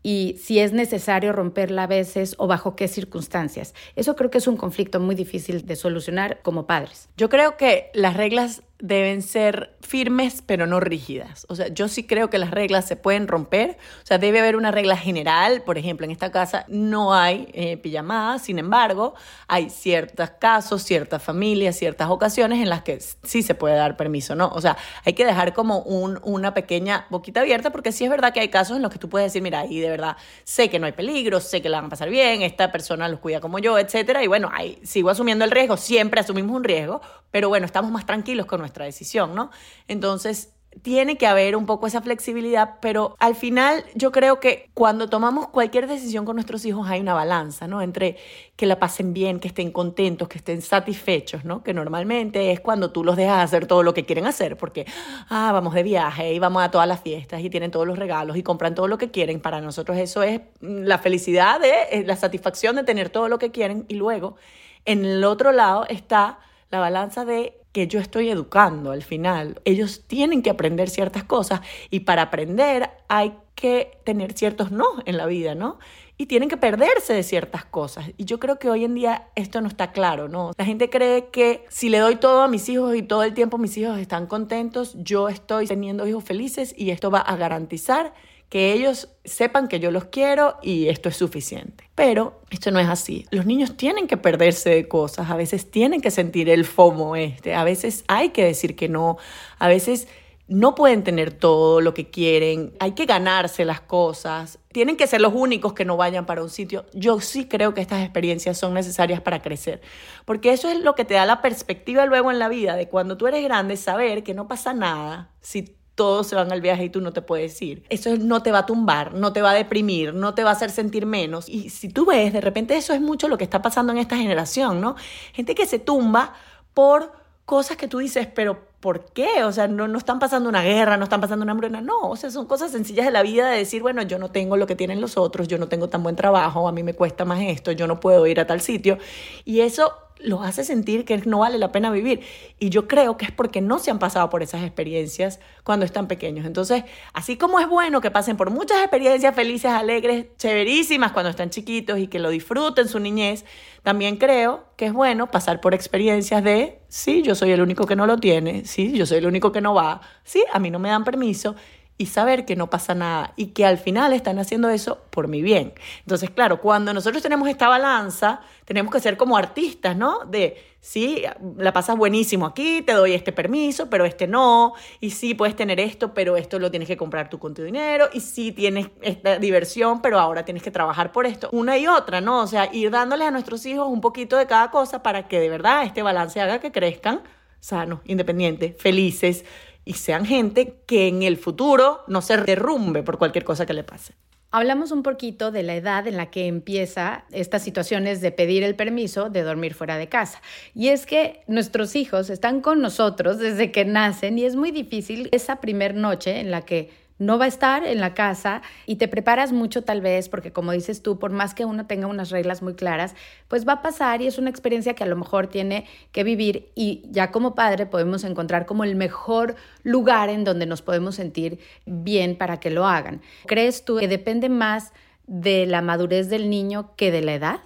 Y 0.09 0.39
si 0.43 0.59
es 0.59 0.73
necesario 0.73 1.35
romperla 1.35 1.83
a 1.83 1.87
veces 1.87 2.35
o 2.39 2.47
bajo 2.47 2.77
qué 2.77 2.89
circunstancias. 2.89 3.75
Eso 3.95 4.17
creo 4.17 4.31
que 4.31 4.39
es 4.39 4.47
un 4.47 4.57
conflicto 4.57 5.01
muy 5.01 5.15
difícil 5.15 5.67
de 5.67 5.77
solucionar 5.77 6.41
como 6.41 6.67
padres. 6.67 7.11
Yo 7.19 7.29
creo 7.29 7.59
que 7.59 7.91
las 7.93 8.17
reglas 8.17 8.63
deben 8.81 9.23
ser 9.23 9.77
firmes 9.81 10.43
pero 10.45 10.67
no 10.67 10.81
rígidas. 10.81 11.47
O 11.49 11.57
sea, 11.57 11.69
yo 11.69 11.89
sí 11.89 12.07
creo 12.07 12.31
que 12.31 12.39
las 12.39 12.51
reglas 12.51 12.87
se 12.87 12.97
pueden 12.97 13.27
romper. 13.27 13.79
O 14.03 14.07
sea, 14.07 14.19
debe 14.19 14.39
haber 14.39 14.57
una 14.57 14.71
regla 14.71 14.97
general. 14.97 15.63
Por 15.63 15.79
ejemplo, 15.79 16.05
en 16.05 16.11
esta 16.11 16.31
casa 16.31 16.65
no 16.69 17.15
hay 17.15 17.49
eh, 17.55 17.77
pijamadas. 17.77 18.43
Sin 18.43 18.59
embargo, 18.59 19.15
hay 19.49 19.71
ciertos 19.71 20.31
casos, 20.39 20.83
ciertas 20.83 21.23
familias, 21.23 21.77
ciertas 21.77 22.09
ocasiones 22.11 22.61
en 22.61 22.69
las 22.69 22.83
que 22.83 23.01
sí 23.23 23.43
se 23.43 23.55
puede 23.55 23.75
dar 23.75 23.97
permiso, 23.97 24.35
¿no? 24.35 24.49
O 24.49 24.61
sea, 24.61 24.77
hay 25.05 25.15
que 25.15 25.25
dejar 25.25 25.55
como 25.55 25.81
un, 25.81 26.21
una 26.23 26.55
pequeña 26.55 27.07
boquita 27.11 27.41
abierta 27.41 27.71
porque 27.71 27.93
sí 27.93 28.05
es 28.05 28.11
verdad 28.11 28.33
que 28.33 28.41
hay 28.41 28.49
casos 28.49 28.77
en 28.77 28.83
los 28.83 28.93
que 28.93 28.99
tú 28.99 29.09
puedes 29.09 29.27
decir, 29.33 29.43
mira, 29.43 29.61
ahí 29.61 29.81
de 29.81 29.91
verdad 29.91 30.17
sé 30.45 30.69
que 30.69 30.79
no 30.79 30.87
hay 30.87 30.93
peligro, 30.93 31.41
sé 31.41 31.63
que 31.63 31.69
la 31.69 31.79
van 31.79 31.87
a 31.87 31.91
pasar 31.91 32.11
bien, 32.11 32.43
esta 32.43 32.71
persona 32.71 33.09
los 33.09 33.21
cuida 33.21 33.41
como 33.41 33.59
yo, 33.59 33.79
etcétera. 33.79 34.23
Y 34.23 34.27
bueno, 34.27 34.51
ahí 34.53 34.79
sigo 34.85 35.11
asumiendo 35.11 35.45
el 35.45 35.51
riesgo, 35.51 35.77
siempre 35.77 36.21
asumimos 36.21 36.55
un 36.55 36.65
riesgo, 36.65 37.01
pero 37.31 37.49
bueno, 37.49 37.67
estamos 37.67 37.91
más 37.91 38.07
tranquilos 38.07 38.47
con 38.47 38.61
nuestra 38.69 38.85
decisión, 38.85 39.35
¿no? 39.35 39.51
Entonces, 39.89 40.55
tiene 40.83 41.17
que 41.17 41.27
haber 41.27 41.57
un 41.57 41.67
poco 41.67 41.87
esa 41.87 42.01
flexibilidad, 42.01 42.77
pero 42.81 43.17
al 43.19 43.35
final 43.35 43.85
yo 43.95 44.13
creo 44.13 44.39
que 44.39 44.71
cuando 44.75 45.09
tomamos 45.09 45.49
cualquier 45.49 45.87
decisión 45.87 46.25
con 46.25 46.37
nuestros 46.37 46.65
hijos 46.65 46.89
hay 46.89 47.01
una 47.01 47.15
balanza, 47.15 47.67
¿no? 47.67 47.83
Entre 47.83 48.17
que 48.55 48.67
la 48.67 48.79
pasen 48.79 49.13
bien, 49.13 49.41
que 49.41 49.49
estén 49.49 49.73
contentos, 49.73 50.29
que 50.29 50.39
estén 50.39 50.63
satisfechos, 50.63 51.45
¿no? 51.45 51.63
Que 51.63 51.75
normalmente 51.75 52.53
es 52.53 52.61
cuando 52.61 52.93
tú 52.93 53.03
los 53.03 53.17
dejas 53.17 53.43
hacer 53.43 53.67
todo 53.67 53.83
lo 53.83 53.95
que 53.95 54.05
quieren 54.05 54.27
hacer, 54.27 54.57
porque, 54.57 54.87
ah, 55.29 55.51
vamos 55.53 55.75
de 55.75 55.83
viaje 55.83 56.33
y 56.33 56.39
vamos 56.39 56.63
a 56.63 56.71
todas 56.71 56.87
las 56.87 57.01
fiestas 57.01 57.41
y 57.41 57.51
tienen 57.51 57.71
todos 57.71 57.87
los 57.87 57.99
regalos 57.99 58.37
y 58.37 58.43
compran 58.43 58.75
todo 58.75 58.89
lo 58.89 58.99
que 58.99 59.11
quieren. 59.11 59.41
Para 59.41 59.61
nosotros 59.61 59.97
eso 59.97 60.23
es 60.23 60.41
la 60.61 60.99
felicidad 60.99 61.61
de, 61.61 62.05
la 62.05 62.17
satisfacción 62.17 62.77
de 62.77 62.85
tener 62.85 63.11
todo 63.11 63.29
lo 63.29 63.39
que 63.39 63.51
quieren 63.51 63.85
y 63.89 63.95
luego 63.95 64.37
en 64.85 65.05
el 65.05 65.25
otro 65.25 65.53
lado 65.53 65.87
está 65.89 66.39
la 66.71 66.81
balanza 66.81 67.25
de 67.25 67.61
que 67.73 67.87
yo 67.87 68.01
estoy 68.01 68.31
educando 68.31 68.91
al 68.91 69.03
final. 69.03 69.61
Ellos 69.65 70.05
tienen 70.07 70.43
que 70.43 70.51
aprender 70.51 70.91
ciertas 70.91 71.25
cosas 71.25 71.61
y 71.91 72.01
para 72.01 72.23
aprender 72.23 72.91
hay 73.09 73.35
que 73.55 73.99
tener 74.05 74.33
ciertos 74.33 74.71
no 74.71 74.87
en 75.05 75.17
la 75.17 75.27
vida, 75.27 75.55
¿no? 75.55 75.79
Y 76.17 76.27
tienen 76.27 76.49
que 76.49 76.57
perderse 76.57 77.13
de 77.13 77.23
ciertas 77.23 77.65
cosas. 77.65 78.11
Y 78.17 78.25
yo 78.25 78.39
creo 78.39 78.59
que 78.59 78.71
hoy 78.71 78.85
en 78.85 78.95
día 78.95 79.29
esto 79.35 79.61
no 79.61 79.69
está 79.69 79.93
claro, 79.93 80.29
¿no? 80.29 80.53
La 80.57 80.65
gente 80.65 80.91
cree 80.91 81.29
que 81.31 81.65
si 81.69 81.89
le 81.89 81.99
doy 81.99 82.17
todo 82.17 82.43
a 82.43 82.49
mis 82.49 82.69
hijos 82.69 82.97
y 82.97 83.03
todo 83.03 83.23
el 83.23 83.35
tiempo 83.35 83.59
mis 83.59 83.77
hijos 83.77 83.99
están 83.99 84.27
contentos, 84.27 84.95
yo 84.99 85.29
estoy 85.29 85.67
teniendo 85.67 86.07
hijos 86.07 86.25
felices 86.25 86.75
y 86.77 86.91
esto 86.91 87.11
va 87.11 87.21
a 87.21 87.37
garantizar 87.37 88.15
que 88.49 88.73
ellos 88.73 89.09
sepan 89.25 89.69
que 89.69 89.81
yo 89.81 89.91
los 89.91 90.07
quiero 90.07 90.57
y 90.63 90.89
esto 90.89 91.09
es 91.09 91.17
suficiente. 91.17 91.91
Pero 91.95 92.41
esto 92.51 92.71
no 92.71 92.81
es 92.81 92.89
así. 92.89 93.27
Los 93.31 93.47
niños 93.47 93.77
tienen 93.77 94.07
que 94.07 94.17
perderse 94.17 94.71
de 94.71 94.89
cosas, 94.89 95.31
a 95.31 95.37
veces 95.37 95.71
tienen 95.71 96.01
que 96.01 96.11
sentir 96.11 96.49
el 96.49 96.65
FOMO 96.65 97.17
este, 97.17 97.55
a 97.55 97.65
veces 97.65 98.05
hay 98.09 98.31
que 98.31 98.45
decir 98.45 98.77
que 98.77 98.89
no, 98.89 99.19
a 99.59 99.69
veces 99.69 100.09
no 100.49 100.75
pueden 100.75 101.05
tener 101.05 101.31
todo 101.31 101.83
lo 101.83 101.93
que 101.93 102.09
quieren, 102.09 102.73
hay 102.81 102.93
que 102.93 103.05
ganarse 103.05 103.67
las 103.67 103.83
cosas, 103.83 104.59
tienen 104.73 104.97
que 104.97 105.07
ser 105.07 105.21
los 105.21 105.35
únicos 105.35 105.75
que 105.75 105.85
no 105.85 105.99
vayan 105.99 106.25
para 106.25 106.43
un 106.43 106.49
sitio. 106.49 106.87
Yo 106.95 107.21
sí 107.21 107.47
creo 107.47 107.75
que 107.75 107.83
estas 107.83 108.03
experiencias 108.03 108.57
son 108.57 108.73
necesarias 108.73 109.21
para 109.21 109.43
crecer, 109.43 109.83
porque 110.25 110.53
eso 110.53 110.71
es 110.71 110.81
lo 110.81 110.95
que 110.95 111.05
te 111.05 111.15
da 111.15 111.27
la 111.27 111.43
perspectiva 111.43 112.07
luego 112.07 112.31
en 112.31 112.39
la 112.39 112.49
vida 112.49 112.77
de 112.77 112.89
cuando 112.89 113.19
tú 113.19 113.27
eres 113.27 113.45
grande, 113.45 113.77
saber 113.77 114.23
que 114.23 114.33
no 114.33 114.49
pasa 114.49 114.73
nada 114.73 115.31
si 115.43 115.78
todos 115.99 116.29
se 116.29 116.37
van 116.37 116.53
al 116.53 116.61
viaje 116.61 116.85
y 116.85 116.91
tú 116.91 117.01
no 117.01 117.13
te 117.13 117.21
puedes 117.21 117.61
ir. 117.61 117.83
Eso 117.91 118.17
no 118.17 118.41
te 118.41 118.53
va 118.53 118.61
a 118.61 118.67
tumbar, 118.67 119.15
no 119.15 119.33
te 119.33 119.43
va 119.43 119.51
a 119.51 119.55
deprimir, 119.55 120.15
no 120.15 120.33
te 120.33 120.45
va 120.45 120.51
a 120.51 120.53
hacer 120.53 120.71
sentir 120.71 121.05
menos. 121.05 121.49
Y 121.49 121.71
si 121.71 121.89
tú 121.89 122.07
ves, 122.07 122.33
de 122.33 122.41
repente 122.41 122.77
eso 122.77 122.95
es 122.95 123.01
mucho 123.01 123.27
lo 123.27 123.37
que 123.37 123.45
está 123.45 123.61
pasando 123.61 123.93
en 123.93 123.99
esta 123.99 124.17
generación, 124.17 124.81
¿no? 124.81 124.95
Gente 125.35 125.57
que 125.57 125.67
se 125.67 125.81
tumba 125.81 126.35
por 126.73 127.13
cosas 127.45 127.77
que 127.77 127.89
tú 127.89 127.99
dices, 127.99 128.29
pero 128.33 128.69
¿por 128.79 129.07
qué? 129.07 129.43
O 129.43 129.51
sea, 129.51 129.67
no, 129.67 129.89
no 129.89 129.99
están 129.99 130.21
pasando 130.21 130.49
una 130.49 130.63
guerra, 130.63 130.97
no 130.97 131.05
están 131.05 131.21
pasando 131.21 131.43
una 131.43 131.53
hambruna, 131.53 131.81
no, 131.81 131.99
o 132.03 132.15
sea, 132.15 132.31
son 132.31 132.47
cosas 132.47 132.71
sencillas 132.71 133.07
de 133.07 133.11
la 133.11 133.23
vida 133.23 133.51
de 133.51 133.59
decir, 133.59 133.83
bueno, 133.83 134.03
yo 134.03 134.19
no 134.19 134.31
tengo 134.31 134.57
lo 134.57 134.69
que 134.69 134.77
tienen 134.77 135.01
los 135.01 135.17
otros, 135.17 135.49
yo 135.49 135.59
no 135.59 135.67
tengo 135.67 135.89
tan 135.89 136.05
buen 136.05 136.15
trabajo, 136.15 136.69
a 136.69 136.73
mí 136.73 136.85
me 136.85 136.95
cuesta 136.95 137.25
más 137.25 137.41
esto, 137.41 137.73
yo 137.73 137.89
no 137.89 137.99
puedo 137.99 138.25
ir 138.29 138.39
a 138.39 138.47
tal 138.47 138.61
sitio. 138.61 138.99
Y 139.45 139.61
eso 139.61 139.93
los 140.21 140.43
hace 140.45 140.65
sentir 140.65 141.05
que 141.05 141.17
no 141.19 141.41
vale 141.41 141.59
la 141.59 141.73
pena 141.73 141.91
vivir. 141.91 142.21
Y 142.59 142.71
yo 142.71 142.89
creo 142.89 143.17
que 143.17 143.25
es 143.27 143.33
porque 143.33 143.61
no 143.61 143.79
se 143.79 143.91
han 143.91 143.99
pasado 143.99 144.31
por 144.31 144.43
esas 144.43 144.63
experiencias 144.63 145.41
cuando 145.65 145.85
están 145.85 146.09
pequeños. 146.09 146.47
Entonces, 146.47 146.85
así 147.13 147.37
como 147.37 147.61
es 147.61 147.69
bueno 147.69 148.01
que 148.01 148.11
pasen 148.11 148.37
por 148.37 148.51
muchas 148.51 148.79
experiencias 148.79 149.35
felices, 149.35 149.71
alegres, 149.71 150.27
chéverísimas 150.37 151.13
cuando 151.13 151.31
están 151.31 151.51
chiquitos 151.51 151.99
y 151.99 152.09
que 152.09 152.19
lo 152.19 152.31
disfruten 152.31 152.89
su 152.89 152.99
niñez, 152.99 153.45
también 153.83 154.17
creo 154.17 154.65
que 154.77 154.87
es 154.87 154.93
bueno 154.93 155.31
pasar 155.31 155.61
por 155.61 155.75
experiencias 155.75 156.43
de, 156.43 156.81
sí, 156.89 157.23
yo 157.23 157.35
soy 157.35 157.53
el 157.53 157.61
único 157.61 157.87
que 157.87 157.97
no 157.97 158.07
lo 158.07 158.19
tiene, 158.19 158.65
sí, 158.65 158.93
yo 158.93 159.07
soy 159.07 159.19
el 159.19 159.27
único 159.27 159.53
que 159.53 159.61
no 159.61 159.75
va, 159.75 160.01
sí, 160.25 160.45
a 160.53 160.59
mí 160.59 160.71
no 160.71 160.79
me 160.79 160.89
dan 160.89 161.05
permiso 161.05 161.55
y 161.99 162.07
saber 162.07 162.45
que 162.45 162.55
no 162.55 162.71
pasa 162.71 162.95
nada 162.95 163.33
y 163.37 163.49
que 163.49 163.67
al 163.67 163.77
final 163.77 164.13
están 164.13 164.39
haciendo 164.39 164.71
eso 164.71 165.03
por 165.11 165.27
mi 165.27 165.43
bien. 165.43 165.75
Entonces, 166.01 166.31
claro, 166.31 166.61
cuando 166.61 166.95
nosotros 166.95 167.23
tenemos 167.23 167.49
esta 167.49 167.67
balanza, 167.67 168.41
tenemos 168.65 168.93
que 168.93 169.01
ser 169.01 169.17
como 169.17 169.37
artistas, 169.37 169.97
¿no? 169.97 170.21
De, 170.25 170.57
sí, 170.81 171.25
la 171.57 171.73
pasas 171.73 171.97
buenísimo 171.97 172.47
aquí, 172.47 172.83
te 172.83 172.93
doy 172.93 173.15
este 173.15 173.33
permiso, 173.33 173.91
pero 173.91 174.05
este 174.05 174.29
no, 174.29 174.75
y 175.01 175.11
sí, 175.11 175.35
puedes 175.35 175.57
tener 175.57 175.81
esto, 175.81 176.15
pero 176.15 176.37
esto 176.37 176.61
lo 176.61 176.71
tienes 176.71 176.87
que 176.87 176.97
comprar 176.97 177.29
tú 177.29 177.41
con 177.41 177.53
tu 177.53 177.63
dinero, 177.63 178.09
y 178.13 178.21
sí, 178.21 178.53
tienes 178.53 178.91
esta 179.03 179.39
diversión, 179.41 180.01
pero 180.01 180.21
ahora 180.21 180.45
tienes 180.45 180.63
que 180.63 180.71
trabajar 180.71 181.11
por 181.11 181.27
esto. 181.27 181.49
Una 181.51 181.77
y 181.79 181.89
otra, 181.89 182.21
¿no? 182.21 182.43
O 182.43 182.47
sea, 182.47 182.73
ir 182.73 182.93
dándoles 182.93 183.27
a 183.27 183.31
nuestros 183.33 183.67
hijos 183.67 183.89
un 183.89 184.01
poquito 184.01 184.37
de 184.37 184.47
cada 184.47 184.71
cosa 184.71 185.03
para 185.03 185.27
que 185.27 185.41
de 185.41 185.49
verdad 185.49 185.83
este 185.83 186.03
balance 186.03 186.41
haga 186.41 186.61
que 186.61 186.71
crezcan 186.71 187.23
sanos, 187.61 188.01
independientes, 188.05 188.77
felices, 188.79 189.45
y 189.89 189.95
sean 189.95 190.27
gente 190.27 190.83
que 190.87 191.09
en 191.09 191.23
el 191.23 191.39
futuro 191.39 192.05
no 192.09 192.21
se 192.21 192.37
derrumbe 192.37 193.03
por 193.03 193.17
cualquier 193.17 193.43
cosa 193.43 193.65
que 193.65 193.73
le 193.73 193.85
pase. 193.85 194.13
Hablamos 194.51 194.93
un 194.93 195.03
poquito 195.03 195.51
de 195.51 195.63
la 195.63 195.77
edad 195.77 196.07
en 196.07 196.19
la 196.19 196.31
que 196.31 196.47
empieza 196.47 197.25
estas 197.33 197.63
situaciones 197.63 198.21
de 198.21 198.31
pedir 198.31 198.63
el 198.65 198.77
permiso 198.77 199.31
de 199.31 199.43
dormir 199.43 199.73
fuera 199.73 199.97
de 199.97 200.11
casa. 200.11 200.43
Y 200.75 200.89
es 200.89 201.07
que 201.07 201.41
nuestros 201.47 201.97
hijos 201.97 202.29
están 202.29 202.61
con 202.61 202.83
nosotros 202.83 203.39
desde 203.39 203.73
que 203.73 203.87
nacen 203.87 204.39
y 204.39 204.45
es 204.45 204.57
muy 204.57 204.73
difícil 204.73 205.31
esa 205.33 205.57
primer 205.57 205.95
noche 205.95 206.39
en 206.39 206.51
la 206.51 206.67
que 206.67 206.91
no 207.19 207.39
va 207.39 207.47
a 207.47 207.49
estar 207.49 207.85
en 207.85 208.01
la 208.01 208.15
casa 208.15 208.63
y 208.87 208.97
te 208.97 209.09
preparas 209.09 209.53
mucho 209.53 209.83
tal 209.83 210.01
vez, 210.01 210.29
porque 210.29 210.53
como 210.53 210.73
dices 210.73 211.03
tú, 211.03 211.19
por 211.19 211.33
más 211.33 211.55
que 211.55 211.65
uno 211.65 211.87
tenga 211.87 212.07
unas 212.07 212.31
reglas 212.31 212.63
muy 212.63 212.75
claras, 212.75 213.15
pues 213.49 213.67
va 213.67 213.75
a 213.75 213.83
pasar 213.83 214.23
y 214.23 214.27
es 214.27 214.39
una 214.39 214.51
experiencia 214.51 214.95
que 214.95 215.05
a 215.05 215.07
lo 215.07 215.17
mejor 215.17 215.49
tiene 215.49 215.87
que 216.13 216.25
vivir 216.25 216.71
y 216.75 217.03
ya 217.11 217.31
como 217.31 217.55
padre 217.55 217.87
podemos 217.87 218.25
encontrar 218.25 218.67
como 218.67 218.85
el 218.85 218.97
mejor 218.97 219.57
lugar 219.83 220.29
en 220.29 220.45
donde 220.45 220.67
nos 220.67 220.83
podemos 220.83 221.17
sentir 221.17 221.59
bien 221.87 222.37
para 222.37 222.61
que 222.61 222.71
lo 222.71 222.87
hagan. 222.87 223.21
¿Crees 223.47 223.85
tú 223.85 223.99
que 223.99 224.09
depende 224.09 224.49
más 224.49 224.93
de 225.27 225.67
la 225.67 225.83
madurez 225.83 226.29
del 226.29 226.49
niño 226.49 226.95
que 226.97 227.11
de 227.11 227.23
la 227.23 227.35
edad? 227.35 227.61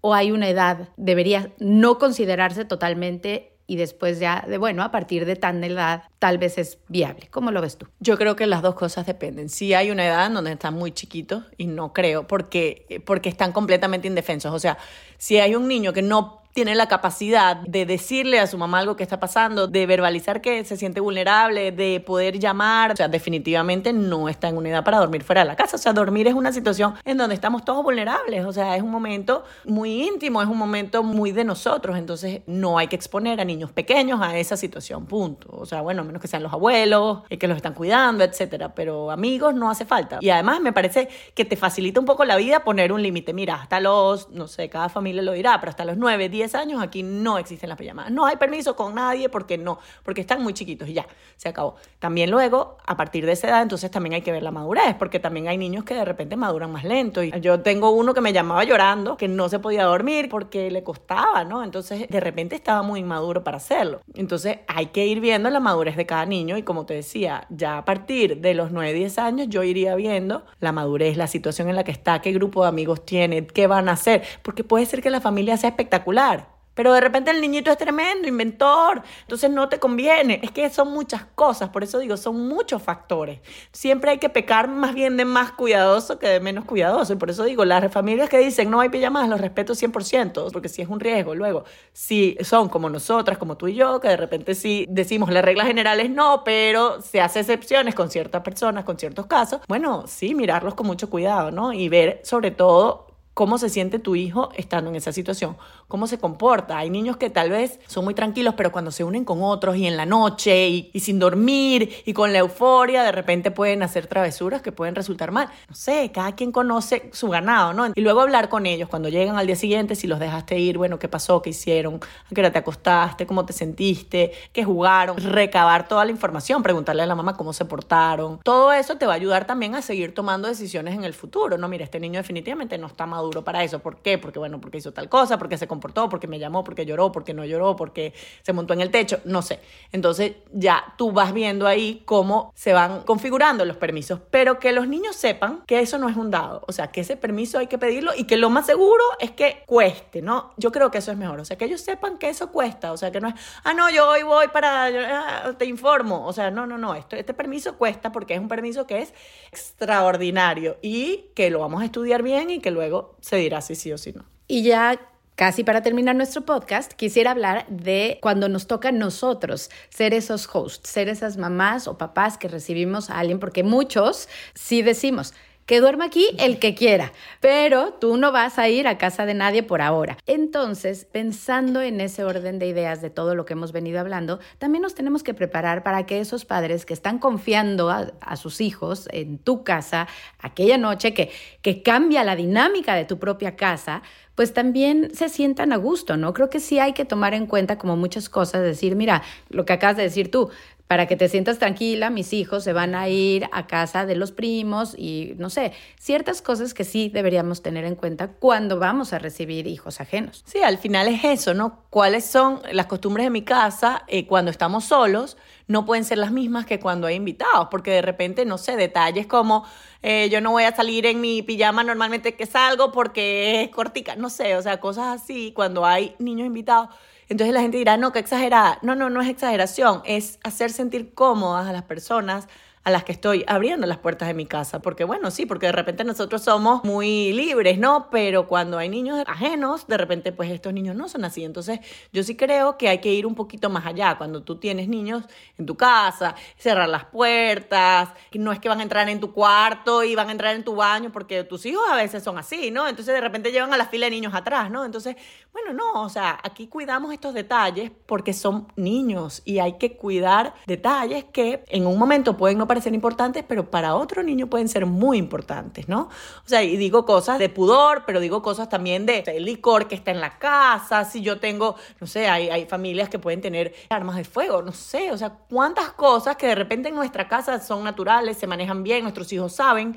¿O 0.00 0.14
hay 0.14 0.30
una 0.30 0.48
edad, 0.48 0.88
debería 0.96 1.52
no 1.58 1.98
considerarse 1.98 2.64
totalmente 2.64 3.55
y 3.66 3.76
después 3.76 4.18
ya 4.20 4.44
de, 4.46 4.58
bueno, 4.58 4.82
a 4.82 4.90
partir 4.90 5.26
de 5.26 5.36
tan 5.36 5.62
edad 5.64 6.04
tal 6.18 6.38
vez 6.38 6.58
es 6.58 6.78
viable. 6.88 7.28
¿Cómo 7.30 7.50
lo 7.50 7.60
ves 7.60 7.76
tú? 7.76 7.86
Yo 8.00 8.16
creo 8.16 8.36
que 8.36 8.46
las 8.46 8.62
dos 8.62 8.74
cosas 8.74 9.06
dependen. 9.06 9.48
Sí 9.48 9.74
hay 9.74 9.90
una 9.90 10.06
edad 10.06 10.26
en 10.26 10.34
donde 10.34 10.52
están 10.52 10.74
muy 10.74 10.92
chiquitos 10.92 11.44
y 11.56 11.66
no 11.66 11.92
creo 11.92 12.26
porque, 12.26 13.02
porque 13.04 13.28
están 13.28 13.52
completamente 13.52 14.06
indefensos. 14.06 14.52
O 14.52 14.58
sea, 14.58 14.78
si 15.18 15.38
hay 15.38 15.54
un 15.54 15.66
niño 15.66 15.92
que 15.92 16.02
no 16.02 16.42
tiene 16.56 16.74
la 16.74 16.88
capacidad 16.88 17.58
de 17.58 17.84
decirle 17.84 18.40
a 18.40 18.46
su 18.46 18.56
mamá 18.56 18.78
algo 18.78 18.96
que 18.96 19.02
está 19.02 19.20
pasando, 19.20 19.68
de 19.68 19.84
verbalizar 19.84 20.40
que 20.40 20.64
se 20.64 20.78
siente 20.78 21.00
vulnerable, 21.00 21.70
de 21.70 22.00
poder 22.00 22.38
llamar. 22.38 22.92
O 22.92 22.96
sea, 22.96 23.08
definitivamente 23.08 23.92
no 23.92 24.30
está 24.30 24.48
en 24.48 24.56
una 24.56 24.70
edad 24.70 24.82
para 24.82 24.96
dormir 24.96 25.22
fuera 25.22 25.42
de 25.42 25.48
la 25.48 25.54
casa. 25.54 25.76
O 25.76 25.78
sea, 25.78 25.92
dormir 25.92 26.26
es 26.28 26.32
una 26.32 26.54
situación 26.54 26.94
en 27.04 27.18
donde 27.18 27.34
estamos 27.34 27.62
todos 27.62 27.82
vulnerables. 27.82 28.46
O 28.46 28.54
sea, 28.54 28.74
es 28.74 28.82
un 28.82 28.90
momento 28.90 29.44
muy 29.66 30.02
íntimo, 30.04 30.40
es 30.40 30.48
un 30.48 30.56
momento 30.56 31.02
muy 31.02 31.30
de 31.30 31.44
nosotros. 31.44 31.98
Entonces, 31.98 32.40
no 32.46 32.78
hay 32.78 32.86
que 32.86 32.96
exponer 32.96 33.38
a 33.38 33.44
niños 33.44 33.70
pequeños 33.72 34.22
a 34.22 34.38
esa 34.38 34.56
situación, 34.56 35.04
punto. 35.04 35.48
O 35.52 35.66
sea, 35.66 35.82
bueno, 35.82 36.04
menos 36.04 36.22
que 36.22 36.28
sean 36.28 36.42
los 36.42 36.54
abuelos, 36.54 37.18
eh, 37.28 37.36
que 37.36 37.48
los 37.48 37.56
están 37.58 37.74
cuidando, 37.74 38.24
etcétera. 38.24 38.74
Pero 38.74 39.10
amigos 39.10 39.54
no 39.54 39.68
hace 39.68 39.84
falta. 39.84 40.20
Y 40.22 40.30
además 40.30 40.62
me 40.62 40.72
parece 40.72 41.10
que 41.34 41.44
te 41.44 41.56
facilita 41.56 42.00
un 42.00 42.06
poco 42.06 42.24
la 42.24 42.36
vida 42.36 42.64
poner 42.64 42.92
un 42.94 43.02
límite. 43.02 43.34
Mira, 43.34 43.56
hasta 43.56 43.78
los, 43.78 44.30
no 44.30 44.48
sé, 44.48 44.70
cada 44.70 44.88
familia 44.88 45.20
lo 45.20 45.32
dirá, 45.32 45.60
pero 45.60 45.68
hasta 45.68 45.84
los 45.84 45.98
9, 45.98 46.30
10 46.30 46.45
años 46.54 46.82
aquí 46.82 47.02
no 47.02 47.38
existen 47.38 47.68
las 47.68 47.78
pijamadas. 47.78 48.10
No 48.10 48.26
hay 48.26 48.36
permiso 48.36 48.76
con 48.76 48.94
nadie 48.94 49.28
porque 49.28 49.58
no, 49.58 49.78
porque 50.02 50.20
están 50.20 50.42
muy 50.42 50.54
chiquitos 50.54 50.88
y 50.88 50.94
ya, 50.94 51.06
se 51.36 51.48
acabó. 51.48 51.76
También 51.98 52.30
luego, 52.30 52.78
a 52.86 52.96
partir 52.96 53.26
de 53.26 53.32
esa 53.32 53.48
edad, 53.48 53.62
entonces 53.62 53.90
también 53.90 54.14
hay 54.14 54.22
que 54.22 54.32
ver 54.32 54.42
la 54.42 54.50
madurez, 54.50 54.94
porque 54.98 55.20
también 55.20 55.48
hay 55.48 55.58
niños 55.58 55.84
que 55.84 55.94
de 55.94 56.04
repente 56.04 56.36
maduran 56.36 56.70
más 56.72 56.84
lento. 56.84 57.22
Y 57.22 57.32
yo 57.40 57.60
tengo 57.60 57.90
uno 57.90 58.14
que 58.14 58.20
me 58.20 58.32
llamaba 58.32 58.64
llorando, 58.64 59.16
que 59.16 59.28
no 59.28 59.48
se 59.48 59.58
podía 59.58 59.84
dormir 59.84 60.28
porque 60.28 60.70
le 60.70 60.82
costaba, 60.82 61.44
¿no? 61.44 61.64
Entonces, 61.64 62.08
de 62.08 62.20
repente 62.20 62.56
estaba 62.56 62.82
muy 62.82 63.00
inmaduro 63.00 63.42
para 63.42 63.56
hacerlo. 63.56 64.00
Entonces, 64.14 64.58
hay 64.68 64.86
que 64.86 65.06
ir 65.06 65.20
viendo 65.20 65.50
la 65.50 65.60
madurez 65.60 65.96
de 65.96 66.06
cada 66.06 66.26
niño 66.26 66.56
y 66.56 66.62
como 66.62 66.86
te 66.86 66.94
decía, 66.94 67.46
ya 67.50 67.78
a 67.78 67.84
partir 67.84 68.40
de 68.40 68.54
los 68.54 68.70
9, 68.70 68.92
10 68.92 69.18
años 69.18 69.48
yo 69.48 69.62
iría 69.62 69.94
viendo 69.94 70.44
la 70.60 70.72
madurez, 70.72 71.16
la 71.16 71.26
situación 71.26 71.68
en 71.68 71.76
la 71.76 71.84
que 71.84 71.92
está, 71.92 72.20
qué 72.20 72.32
grupo 72.32 72.62
de 72.62 72.68
amigos 72.68 73.04
tiene, 73.04 73.46
qué 73.46 73.66
van 73.66 73.88
a 73.88 73.92
hacer, 73.92 74.22
porque 74.42 74.64
puede 74.64 74.86
ser 74.86 75.02
que 75.02 75.10
la 75.10 75.20
familia 75.20 75.56
sea 75.56 75.70
espectacular 75.70 76.35
pero 76.76 76.92
de 76.92 77.00
repente 77.00 77.30
el 77.32 77.40
niñito 77.40 77.72
es 77.72 77.78
tremendo, 77.78 78.28
inventor, 78.28 79.02
entonces 79.22 79.50
no 79.50 79.68
te 79.68 79.80
conviene. 79.80 80.38
Es 80.42 80.52
que 80.52 80.68
son 80.70 80.92
muchas 80.92 81.24
cosas, 81.34 81.70
por 81.70 81.82
eso 81.82 81.98
digo, 81.98 82.16
son 82.16 82.46
muchos 82.46 82.82
factores. 82.82 83.40
Siempre 83.72 84.12
hay 84.12 84.18
que 84.18 84.28
pecar 84.28 84.68
más 84.68 84.94
bien 84.94 85.16
de 85.16 85.24
más 85.24 85.52
cuidadoso 85.52 86.18
que 86.18 86.28
de 86.28 86.38
menos 86.38 86.66
cuidadoso. 86.66 87.14
Y 87.14 87.16
por 87.16 87.30
eso 87.30 87.44
digo, 87.44 87.64
las 87.64 87.90
familias 87.90 88.28
que 88.28 88.38
dicen 88.38 88.70
no 88.70 88.80
hay 88.80 88.90
pijamas, 88.90 89.28
los 89.28 89.40
respeto 89.40 89.72
100%, 89.72 90.52
porque 90.52 90.68
si 90.68 90.82
es 90.82 90.88
un 90.88 91.00
riesgo. 91.00 91.34
Luego, 91.34 91.64
si 91.92 92.36
son 92.42 92.68
como 92.68 92.90
nosotras, 92.90 93.38
como 93.38 93.56
tú 93.56 93.68
y 93.68 93.74
yo, 93.74 93.98
que 93.98 94.08
de 94.08 94.16
repente 94.18 94.54
sí 94.54 94.86
decimos 94.88 95.30
las 95.30 95.44
reglas 95.44 95.66
generales 95.66 96.10
no, 96.10 96.44
pero 96.44 97.00
se 97.00 97.22
hace 97.22 97.40
excepciones 97.40 97.94
con 97.94 98.10
ciertas 98.10 98.42
personas, 98.42 98.84
con 98.84 98.98
ciertos 98.98 99.26
casos, 99.26 99.60
bueno, 99.66 100.04
sí, 100.06 100.34
mirarlos 100.34 100.74
con 100.74 100.86
mucho 100.86 101.08
cuidado, 101.08 101.50
¿no? 101.50 101.72
Y 101.72 101.88
ver 101.88 102.20
sobre 102.22 102.50
todo 102.50 103.05
cómo 103.36 103.58
se 103.58 103.68
siente 103.68 103.98
tu 103.98 104.16
hijo 104.16 104.48
estando 104.56 104.88
en 104.88 104.96
esa 104.96 105.12
situación, 105.12 105.58
cómo 105.88 106.06
se 106.06 106.16
comporta. 106.16 106.78
Hay 106.78 106.88
niños 106.88 107.18
que 107.18 107.28
tal 107.28 107.50
vez 107.50 107.78
son 107.86 108.02
muy 108.06 108.14
tranquilos, 108.14 108.54
pero 108.56 108.72
cuando 108.72 108.90
se 108.90 109.04
unen 109.04 109.26
con 109.26 109.42
otros 109.42 109.76
y 109.76 109.86
en 109.86 109.98
la 109.98 110.06
noche 110.06 110.70
y, 110.70 111.00
sin 111.00 111.18
dormir 111.18 112.02
y 112.06 112.14
con 112.14 112.32
la 112.32 112.38
euforia, 112.38 113.02
de 113.02 113.12
repente 113.12 113.50
pueden 113.50 113.82
hacer 113.82 114.06
travesuras 114.06 114.62
que 114.62 114.72
pueden 114.72 114.94
resultar 114.94 115.32
mal. 115.32 115.50
No 115.68 115.74
sé, 115.74 116.10
cada 116.14 116.34
quien 116.34 116.50
conoce 116.50 117.10
su 117.12 117.28
ganado, 117.28 117.74
¿no? 117.74 117.92
Y 117.94 118.00
luego 118.00 118.22
hablar 118.22 118.48
con 118.48 118.64
ellos 118.64 118.88
cuando 118.88 119.10
llegan 119.10 119.36
al 119.36 119.46
día 119.46 119.56
siguiente, 119.56 119.96
si 119.96 120.06
los 120.06 120.18
dejaste 120.18 120.58
ir, 120.58 120.78
bueno, 120.78 120.98
¿qué 120.98 121.08
pasó? 121.10 121.42
¿Qué 121.42 121.50
hicieron? 121.50 121.96
¿A 121.96 122.34
qué 122.34 122.40
hora 122.40 122.52
te 122.52 122.60
acostaste? 122.60 123.26
¿Cómo 123.26 123.44
te 123.44 123.52
sentiste? 123.52 124.32
¿Qué 124.54 124.64
jugaron? 124.64 125.18
Recabar 125.18 125.88
toda 125.88 126.06
la 126.06 126.10
información, 126.10 126.62
preguntarle 126.62 127.02
a 127.02 127.06
la 127.06 127.14
mamá 127.14 127.36
cómo 127.36 127.52
se 127.52 127.66
portaron. 127.66 128.40
Todo 128.42 128.72
eso 128.72 128.96
te 128.96 129.04
va 129.04 129.12
a 129.12 129.16
ayudar 129.16 129.46
también 129.46 129.74
a 129.74 129.82
seguir 129.82 130.14
tomando 130.14 130.48
decisiones 130.48 130.94
en 130.94 131.04
el 131.04 131.12
futuro, 131.12 131.58
¿no? 131.58 131.68
Mira, 131.68 131.84
este 131.84 132.00
niño 132.00 132.18
definitivamente 132.18 132.78
no 132.78 132.86
está 132.86 133.04
maduro 133.04 133.25
duro 133.26 133.44
para 133.44 133.62
eso. 133.62 133.78
¿Por 133.80 133.98
qué? 133.98 134.18
Porque, 134.18 134.38
bueno, 134.38 134.60
porque 134.60 134.78
hizo 134.78 134.92
tal 134.92 135.08
cosa, 135.08 135.38
porque 135.38 135.58
se 135.58 135.66
comportó, 135.68 136.08
porque 136.08 136.26
me 136.26 136.38
llamó, 136.38 136.64
porque 136.64 136.86
lloró, 136.86 137.12
porque 137.12 137.34
no 137.34 137.44
lloró, 137.44 137.76
porque 137.76 138.12
se 138.42 138.52
montó 138.52 138.74
en 138.74 138.80
el 138.80 138.90
techo, 138.90 139.20
no 139.24 139.42
sé. 139.42 139.60
Entonces 139.92 140.32
ya 140.52 140.94
tú 140.96 141.12
vas 141.12 141.32
viendo 141.32 141.66
ahí 141.66 142.02
cómo 142.04 142.52
se 142.54 142.72
van 142.72 143.02
configurando 143.02 143.64
los 143.64 143.76
permisos, 143.76 144.20
pero 144.30 144.58
que 144.58 144.72
los 144.72 144.88
niños 144.88 145.16
sepan 145.16 145.62
que 145.66 145.80
eso 145.80 145.98
no 145.98 146.08
es 146.08 146.16
un 146.16 146.30
dado, 146.30 146.62
o 146.66 146.72
sea, 146.72 146.88
que 146.88 147.00
ese 147.00 147.16
permiso 147.16 147.58
hay 147.58 147.66
que 147.66 147.78
pedirlo 147.78 148.12
y 148.16 148.24
que 148.24 148.36
lo 148.36 148.50
más 148.50 148.66
seguro 148.66 149.02
es 149.20 149.30
que 149.32 149.62
cueste, 149.66 150.22
¿no? 150.22 150.52
Yo 150.56 150.72
creo 150.72 150.90
que 150.90 150.98
eso 150.98 151.12
es 151.12 151.18
mejor, 151.18 151.40
o 151.40 151.44
sea, 151.44 151.56
que 151.56 151.64
ellos 151.64 151.80
sepan 151.80 152.18
que 152.18 152.28
eso 152.28 152.50
cuesta, 152.50 152.92
o 152.92 152.96
sea, 152.96 153.10
que 153.10 153.20
no 153.20 153.28
es, 153.28 153.34
ah, 153.64 153.74
no, 153.74 153.90
yo 153.90 154.08
hoy 154.08 154.22
voy 154.22 154.48
para, 154.48 154.86
ah, 154.86 155.52
te 155.58 155.66
informo, 155.66 156.26
o 156.26 156.32
sea, 156.32 156.50
no, 156.50 156.66
no, 156.66 156.78
no, 156.78 156.94
esto, 156.94 157.16
este 157.16 157.34
permiso 157.34 157.76
cuesta 157.76 158.12
porque 158.12 158.34
es 158.34 158.40
un 158.40 158.48
permiso 158.48 158.86
que 158.86 159.00
es 159.00 159.14
extraordinario 159.50 160.76
y 160.82 161.30
que 161.34 161.50
lo 161.50 161.60
vamos 161.60 161.82
a 161.82 161.84
estudiar 161.84 162.22
bien 162.22 162.50
y 162.50 162.60
que 162.60 162.70
luego 162.70 163.15
se 163.20 163.36
dirá 163.36 163.60
si 163.60 163.74
sí 163.74 163.92
o 163.92 163.98
si 163.98 164.12
no. 164.12 164.24
Y 164.48 164.62
ya 164.62 164.98
Casi 165.36 165.64
para 165.64 165.82
terminar 165.82 166.16
nuestro 166.16 166.46
podcast, 166.46 166.94
quisiera 166.94 167.30
hablar 167.30 167.66
de 167.68 168.18
cuando 168.22 168.48
nos 168.48 168.66
toca 168.66 168.88
a 168.88 168.92
nosotros 168.92 169.68
ser 169.90 170.14
esos 170.14 170.48
hosts, 170.50 170.88
ser 170.88 171.10
esas 171.10 171.36
mamás 171.36 171.88
o 171.88 171.98
papás 171.98 172.38
que 172.38 172.48
recibimos 172.48 173.10
a 173.10 173.18
alguien, 173.18 173.38
porque 173.38 173.62
muchos 173.62 174.30
sí 174.54 174.80
decimos, 174.80 175.34
que 175.66 175.80
duerma 175.80 176.04
aquí 176.06 176.28
el 176.38 176.58
que 176.58 176.74
quiera, 176.74 177.12
pero 177.40 177.92
tú 177.94 178.16
no 178.16 178.32
vas 178.32 178.58
a 178.58 178.68
ir 178.68 178.86
a 178.86 178.98
casa 178.98 179.26
de 179.26 179.34
nadie 179.34 179.64
por 179.64 179.82
ahora. 179.82 180.16
Entonces, 180.26 181.04
pensando 181.04 181.82
en 181.82 182.00
ese 182.00 182.24
orden 182.24 182.58
de 182.58 182.68
ideas 182.68 183.02
de 183.02 183.10
todo 183.10 183.34
lo 183.34 183.44
que 183.44 183.54
hemos 183.54 183.72
venido 183.72 183.98
hablando, 183.98 184.38
también 184.58 184.82
nos 184.82 184.94
tenemos 184.94 185.24
que 185.24 185.34
preparar 185.34 185.82
para 185.82 186.06
que 186.06 186.20
esos 186.20 186.44
padres 186.44 186.86
que 186.86 186.94
están 186.94 187.18
confiando 187.18 187.90
a, 187.90 188.36
sus 188.36 188.60
hijos 188.60 189.08
en 189.12 189.38
tu 189.38 189.64
casa, 189.64 190.06
aquella 190.38 190.78
noche 190.78 191.14
que, 191.14 191.30
que 191.62 191.82
cambia 191.82 192.22
la 192.22 192.36
dinámica 192.36 192.94
de 192.94 193.04
tu 193.04 193.18
propia 193.18 193.56
casa, 193.56 194.02
pues 194.36 194.52
también 194.52 195.14
se 195.14 195.30
sientan 195.30 195.72
a 195.72 195.76
gusto, 195.76 196.16
¿no? 196.16 196.34
Creo 196.34 196.50
que 196.50 196.60
sí 196.60 196.78
hay 196.78 196.92
que 196.92 197.06
tomar 197.06 197.32
en 197.32 197.46
cuenta 197.46 197.78
como 197.78 197.96
muchas 197.96 198.28
cosas, 198.28 198.62
decir, 198.62 198.94
mira, 198.94 199.22
lo 199.48 199.64
que 199.64 199.72
acabas 199.72 199.96
de 199.96 200.02
decir 200.02 200.30
tú, 200.30 200.50
para 200.86 201.06
que 201.06 201.16
te 201.16 201.28
sientas 201.28 201.58
tranquila, 201.58 202.10
mis 202.10 202.32
hijos 202.32 202.62
se 202.62 202.72
van 202.72 202.94
a 202.94 203.08
ir 203.08 203.48
a 203.52 203.66
casa 203.66 204.06
de 204.06 204.14
los 204.14 204.30
primos 204.30 204.94
y 204.96 205.34
no 205.36 205.50
sé, 205.50 205.72
ciertas 205.98 206.42
cosas 206.42 206.74
que 206.74 206.84
sí 206.84 207.10
deberíamos 207.12 207.62
tener 207.62 207.84
en 207.84 207.96
cuenta 207.96 208.28
cuando 208.28 208.78
vamos 208.78 209.12
a 209.12 209.18
recibir 209.18 209.66
hijos 209.66 210.00
ajenos. 210.00 210.44
Sí, 210.46 210.60
al 210.62 210.78
final 210.78 211.08
es 211.08 211.24
eso, 211.24 211.54
¿no? 211.54 211.82
¿Cuáles 211.90 212.24
son 212.24 212.60
las 212.70 212.86
costumbres 212.86 213.26
de 213.26 213.30
mi 213.30 213.42
casa 213.42 214.04
eh, 214.06 214.26
cuando 214.26 214.50
estamos 214.50 214.84
solos? 214.84 215.36
No 215.66 215.84
pueden 215.84 216.04
ser 216.04 216.18
las 216.18 216.30
mismas 216.30 216.66
que 216.66 216.78
cuando 216.78 217.08
hay 217.08 217.16
invitados, 217.16 217.66
porque 217.70 217.90
de 217.90 218.02
repente, 218.02 218.44
no 218.44 218.56
sé, 218.56 218.76
detalles 218.76 219.26
como 219.26 219.64
eh, 220.02 220.28
yo 220.30 220.40
no 220.40 220.52
voy 220.52 220.62
a 220.64 220.76
salir 220.76 221.06
en 221.06 221.20
mi 221.20 221.42
pijama 221.42 221.82
normalmente 221.82 222.36
que 222.36 222.46
salgo 222.46 222.92
porque 222.92 223.62
es 223.62 223.70
cortica, 223.70 224.14
no 224.14 224.30
sé, 224.30 224.54
o 224.54 224.62
sea, 224.62 224.78
cosas 224.78 225.20
así, 225.20 225.50
cuando 225.52 225.84
hay 225.84 226.14
niños 226.20 226.46
invitados 226.46 226.90
entonces 227.28 227.54
la 227.54 227.60
gente 227.60 227.78
dirá, 227.78 227.96
no, 227.96 228.12
qué 228.12 228.20
exagerada. 228.20 228.78
No, 228.82 228.94
no, 228.94 229.10
no 229.10 229.20
es 229.20 229.28
exageración, 229.28 230.02
es 230.04 230.38
hacer 230.44 230.70
sentir 230.70 231.12
cómodas 231.14 231.66
a 231.66 231.72
las 231.72 231.82
personas 231.82 232.48
a 232.86 232.90
las 232.92 233.02
que 233.02 233.10
estoy 233.10 233.44
abriendo 233.48 233.84
las 233.84 233.98
puertas 233.98 234.28
de 234.28 234.34
mi 234.34 234.46
casa. 234.46 234.78
Porque 234.80 235.02
bueno, 235.02 235.32
sí, 235.32 235.44
porque 235.44 235.66
de 235.66 235.72
repente 235.72 236.04
nosotros 236.04 236.42
somos 236.42 236.84
muy 236.84 237.32
libres, 237.32 237.80
¿no? 237.80 238.10
Pero 238.12 238.46
cuando 238.46 238.78
hay 238.78 238.88
niños 238.88 239.24
ajenos, 239.26 239.88
de 239.88 239.96
repente 239.96 240.30
pues 240.30 240.52
estos 240.52 240.72
niños 240.72 240.94
no 240.94 241.08
son 241.08 241.24
así. 241.24 241.42
Entonces 241.42 241.80
yo 242.12 242.22
sí 242.22 242.36
creo 242.36 242.78
que 242.78 242.88
hay 242.88 242.98
que 242.98 243.12
ir 243.12 243.26
un 243.26 243.34
poquito 243.34 243.70
más 243.70 243.86
allá. 243.86 244.16
Cuando 244.16 244.44
tú 244.44 244.60
tienes 244.60 244.86
niños 244.86 245.24
en 245.58 245.66
tu 245.66 245.76
casa, 245.76 246.36
cerrar 246.56 246.88
las 246.88 247.06
puertas, 247.06 248.10
no 248.34 248.52
es 248.52 248.60
que 248.60 248.68
van 248.68 248.78
a 248.78 248.84
entrar 248.84 249.08
en 249.08 249.18
tu 249.18 249.32
cuarto 249.32 250.04
y 250.04 250.14
van 250.14 250.28
a 250.28 250.32
entrar 250.32 250.54
en 250.54 250.62
tu 250.62 250.76
baño, 250.76 251.10
porque 251.10 251.42
tus 251.42 251.66
hijos 251.66 251.82
a 251.90 251.96
veces 251.96 252.22
son 252.22 252.38
así, 252.38 252.70
¿no? 252.70 252.86
Entonces 252.86 253.12
de 253.12 253.20
repente 253.20 253.50
llevan 253.50 253.74
a 253.74 253.76
la 253.76 253.86
fila 253.86 254.06
de 254.06 254.10
niños 254.12 254.32
atrás, 254.32 254.70
¿no? 254.70 254.84
Entonces, 254.84 255.16
bueno, 255.52 255.72
no, 255.72 256.04
o 256.04 256.08
sea, 256.08 256.38
aquí 256.40 256.68
cuidamos 256.68 257.12
estos 257.12 257.34
detalles 257.34 257.90
porque 258.06 258.32
son 258.32 258.68
niños 258.76 259.42
y 259.44 259.58
hay 259.58 259.72
que 259.72 259.96
cuidar 259.96 260.54
detalles 260.68 261.24
que 261.24 261.64
en 261.66 261.84
un 261.84 261.98
momento 261.98 262.36
pueden 262.36 262.58
no 262.58 262.68
ser 262.80 262.94
importantes, 262.94 263.44
pero 263.46 263.70
para 263.70 263.94
otro 263.94 264.22
niño 264.22 264.46
pueden 264.48 264.68
ser 264.68 264.86
muy 264.86 265.18
importantes, 265.18 265.88
¿no? 265.88 266.02
O 266.44 266.48
sea, 266.48 266.62
y 266.62 266.76
digo 266.76 267.04
cosas 267.04 267.38
de 267.38 267.48
pudor, 267.48 268.04
pero 268.06 268.20
digo 268.20 268.42
cosas 268.42 268.68
también 268.68 269.06
de, 269.06 269.22
licor 269.40 269.88
que 269.88 269.94
está 269.94 270.10
en 270.10 270.20
la 270.20 270.38
casa, 270.38 271.04
si 271.04 271.22
yo 271.22 271.38
tengo, 271.38 271.76
no 272.00 272.06
sé, 272.06 272.28
hay, 272.28 272.48
hay 272.48 272.66
familias 272.66 273.08
que 273.08 273.18
pueden 273.18 273.40
tener 273.40 273.74
armas 273.88 274.16
de 274.16 274.24
fuego, 274.24 274.62
no 274.62 274.72
sé, 274.72 275.10
o 275.12 275.18
sea, 275.18 275.30
cuántas 275.48 275.90
cosas 275.92 276.36
que 276.36 276.46
de 276.46 276.54
repente 276.54 276.88
en 276.88 276.94
nuestra 276.94 277.28
casa 277.28 277.60
son 277.60 277.84
naturales, 277.84 278.36
se 278.36 278.46
manejan 278.46 278.82
bien, 278.82 279.02
nuestros 279.02 279.32
hijos 279.32 279.54
saben, 279.54 279.96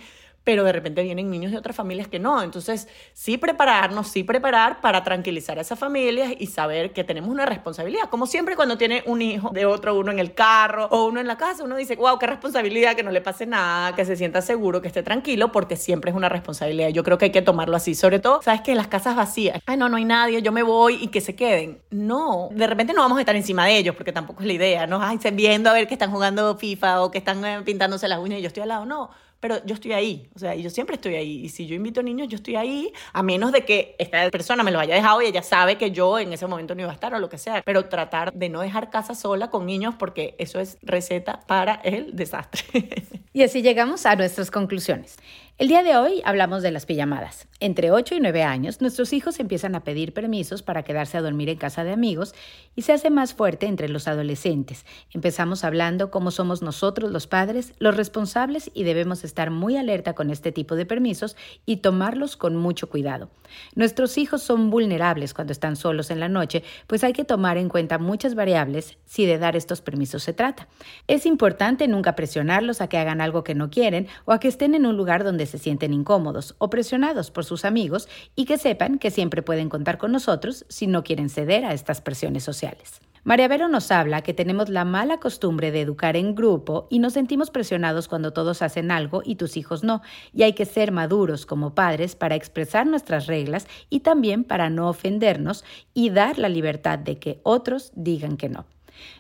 pero 0.50 0.64
de 0.64 0.72
repente 0.72 1.04
vienen 1.04 1.30
niños 1.30 1.52
de 1.52 1.60
otras 1.60 1.76
familias 1.76 2.08
que 2.08 2.18
no. 2.18 2.42
Entonces, 2.42 2.88
sí 3.14 3.38
prepararnos, 3.38 4.08
sí 4.08 4.24
preparar 4.24 4.82
para 4.82 5.04
tranquilizar 5.04 5.60
a 5.60 5.62
esas 5.62 5.78
familias 5.78 6.34
y 6.40 6.48
saber 6.48 6.92
que 6.92 7.04
tenemos 7.04 7.30
una 7.30 7.46
responsabilidad. 7.46 8.10
Como 8.10 8.26
siempre 8.26 8.56
cuando 8.56 8.76
tiene 8.76 9.04
un 9.06 9.22
hijo 9.22 9.52
de 9.52 9.68
otro, 9.68 9.96
uno 9.96 10.12
en 10.12 10.18
el 10.18 10.34
carro 10.34 10.88
o 10.88 11.06
uno 11.06 11.20
en 11.20 11.28
la 11.28 11.38
casa, 11.38 11.64
uno 11.64 11.76
dice, 11.76 11.98
wow, 11.98 12.18
qué 12.18 12.26
responsabilidad, 12.26 12.96
que 12.96 13.04
no 13.04 13.12
le 13.12 13.22
pase 13.22 13.46
nada, 13.46 13.94
que 13.94 14.06
se 14.06 14.16
sienta 14.16 14.42
seguro, 14.42 14.82
que 14.82 14.88
esté 14.88 15.04
tranquilo, 15.04 15.52
porque 15.52 15.76
siempre 15.76 16.10
es 16.10 16.18
una 16.18 16.30
responsabilidad. 16.30 16.90
Yo 16.90 17.04
creo 17.04 17.20
que 17.20 17.26
hay 17.26 17.32
que 17.32 17.44
tomarlo 17.44 17.78
así. 17.78 17.94
Sobre 17.94 18.18
todo, 18.18 18.42
sabes 18.42 18.62
que 18.62 18.74
las 18.74 18.88
casas 18.88 19.16
vacías, 19.16 19.62
ay, 19.68 19.78
no, 19.78 19.88
no 19.88 19.98
hay 19.98 20.06
nadie, 20.06 20.42
yo 20.42 20.52
me 20.52 20.64
voy 20.64 20.96
y 21.00 21.10
que 21.10 21.22
se 21.22 21.36
queden. 21.36 21.78
No, 21.92 22.50
de 22.54 22.66
repente 22.66 22.94
no 22.94 23.04
vamos 23.04 23.20
a 23.20 23.22
estar 23.22 23.36
encima 23.36 23.68
de 23.68 23.78
ellos, 23.78 23.96
porque 23.96 24.12
tampoco 24.12 24.42
es 24.42 24.48
la 24.48 24.54
idea, 24.54 24.88
¿no? 24.88 25.00
Ay, 25.00 25.20
viendo 25.32 25.70
a 25.70 25.74
ver 25.74 25.88
que 25.88 25.94
están 25.94 26.10
jugando 26.10 26.58
FIFA 26.58 27.04
o 27.04 27.12
que 27.12 27.20
están 27.20 27.46
eh, 27.46 27.62
pintándose 27.64 28.08
las 28.08 28.18
uñas 28.18 28.40
y 28.40 28.42
yo 28.42 28.48
estoy 28.48 28.64
al 28.64 28.70
lado. 28.70 28.88
No 28.88 29.12
pero 29.40 29.64
yo 29.66 29.76
estoy 29.76 29.94
ahí, 29.94 30.30
o 30.36 30.40
sea, 30.40 30.56
yo 30.56 30.70
siempre 30.70 30.96
estoy 30.96 31.16
ahí. 31.16 31.46
Y 31.46 31.50
si 31.50 31.66
yo 31.66 31.76
invito 31.76 32.04
niños, 32.04 32.28
yo 32.28 32.36
estoy 32.36 32.56
ahí, 32.56 32.92
a 33.14 33.24
menos 33.24 33.52
de 33.52 33.64
que 33.64 33.96
esta 33.98 34.30
persona 34.30 34.64
me 34.64 34.72
lo 34.72 34.80
haya 34.80 34.96
dejado 34.96 35.22
y 35.22 35.28
ella 35.28 35.44
sabe 35.44 35.78
que 35.78 35.92
yo 35.92 36.20
en 36.20 36.34
ese 36.34 36.48
momento 36.48 36.76
no 36.76 36.82
iba 36.82 36.92
a 36.92 36.94
estar 36.94 37.14
o 37.14 37.20
lo 37.20 37.30
que 37.30 37.38
sea. 37.38 37.62
Pero 37.64 37.86
tratar 37.86 38.34
de 38.34 38.50
no 38.50 38.62
dejar 38.62 38.90
casa 38.90 39.16
sola 39.16 39.50
con 39.50 39.66
niños 39.66 39.96
porque 39.98 40.36
eso 40.40 40.60
es 40.60 40.78
receta 40.82 41.40
para 41.48 41.76
el 41.76 42.16
desastre. 42.16 42.64
Y 43.32 43.44
así 43.44 43.62
llegamos 43.62 44.08
a 44.08 44.16
nuestras 44.16 44.50
conclusiones. 44.50 45.16
El 45.60 45.68
día 45.68 45.84
de 45.84 45.98
hoy 45.98 46.22
hablamos 46.24 46.64
de 46.64 46.72
las 46.72 46.86
pijamadas. 46.86 47.50
Entre 47.60 47.92
8 47.92 48.16
y 48.16 48.20
9 48.22 48.44
años, 48.44 48.80
nuestros 48.80 49.12
hijos 49.12 49.42
empiezan 49.42 49.76
a 49.76 49.84
pedir 49.84 50.14
permisos 50.14 50.64
para 50.64 50.84
quedarse 50.84 51.18
a 51.18 51.22
dormir 51.22 51.50
en 51.50 51.58
casa 51.58 51.84
de 51.84 51.92
amigos 51.92 52.34
y 52.78 52.84
se 52.84 52.94
hace 52.94 53.10
más 53.10 53.34
fuerte 53.34 53.66
entre 53.66 53.90
los 53.90 54.08
adolescentes. 54.08 54.86
Empezamos 55.14 55.66
hablando 55.66 56.12
cómo 56.12 56.32
somos 56.32 56.62
nosotros 56.62 57.12
los 57.12 57.28
padres 57.28 57.74
los 57.78 57.98
responsables 57.98 58.72
y 58.74 58.86
debemos 58.86 59.26
estar 59.26 59.52
muy 59.52 59.76
alerta 59.76 60.14
con 60.14 60.30
este 60.30 60.54
tipo 60.54 60.78
de 60.78 60.86
permisos 60.86 61.36
y 61.66 61.78
tomarlos 61.78 62.38
con 62.38 62.56
mucho 62.56 62.88
cuidado. 62.90 63.30
Nuestros 63.76 64.18
hijos 64.18 64.42
son 64.42 64.70
vulnerables 64.70 65.34
cuando 65.34 65.52
están 65.52 65.76
solos 65.76 66.10
en 66.10 66.22
la 66.22 66.30
noche, 66.30 66.64
pues 66.88 67.04
hay 67.04 67.12
que 67.12 67.26
tomar 67.26 67.58
en 67.58 67.68
cuenta 67.68 67.98
muchas 67.98 68.34
variables 68.34 68.98
si 69.04 69.26
de 69.26 69.38
dar 69.38 69.58
estos 69.58 69.82
permisos 69.82 70.24
se 70.24 70.32
trata. 70.32 70.70
Es 71.08 71.26
importante 71.26 71.86
nunca 71.90 72.16
presionarlos 72.16 72.80
a 72.80 72.88
que 72.88 72.98
hagan 72.98 73.20
algo 73.20 73.44
que 73.44 73.56
no 73.56 73.70
quieren 73.70 74.08
o 74.24 74.32
a 74.32 74.40
que 74.40 74.48
estén 74.48 74.74
en 74.74 74.86
un 74.86 74.96
lugar 74.96 75.26
donde 75.26 75.49
se 75.50 75.58
sienten 75.58 75.94
incómodos 75.94 76.56
o 76.58 76.70
presionados 76.70 77.32
por 77.32 77.46
sus 77.46 77.66
amigos 77.66 78.08
y 78.36 78.46
que 78.46 78.58
sepan 78.58 79.00
que 79.00 79.12
siempre 79.12 79.42
pueden 79.42 79.70
contar 79.70 79.98
con 79.98 80.12
nosotros 80.12 80.66
si 80.70 80.88
no 80.88 81.04
quieren 81.04 81.30
ceder 81.30 81.66
a 81.66 81.74
estas 81.74 82.02
presiones 82.02 82.44
sociales. 82.44 83.02
María 83.24 83.50
Vero 83.50 83.68
nos 83.68 83.92
habla 83.92 84.22
que 84.22 84.34
tenemos 84.34 84.70
la 84.70 84.86
mala 84.86 85.20
costumbre 85.20 85.72
de 85.72 85.82
educar 85.82 86.16
en 86.16 86.36
grupo 86.36 86.88
y 86.90 87.00
nos 87.00 87.14
sentimos 87.14 87.52
presionados 87.52 88.08
cuando 88.08 88.32
todos 88.32 88.62
hacen 88.62 88.92
algo 88.92 89.22
y 89.26 89.36
tus 89.36 89.58
hijos 89.58 89.84
no, 89.84 90.02
y 90.34 90.44
hay 90.44 90.54
que 90.54 90.66
ser 90.66 90.92
maduros 90.92 91.46
como 91.46 91.76
padres 91.76 92.16
para 92.16 92.36
expresar 92.36 92.88
nuestras 92.88 93.28
reglas 93.28 93.68
y 93.90 94.00
también 94.00 94.46
para 94.46 94.70
no 94.70 94.90
ofendernos 94.90 95.66
y 95.94 96.12
dar 96.12 96.40
la 96.40 96.50
libertad 96.50 96.98
de 96.98 97.20
que 97.20 97.42
otros 97.44 97.92
digan 97.94 98.38
que 98.38 98.50
no. 98.50 98.66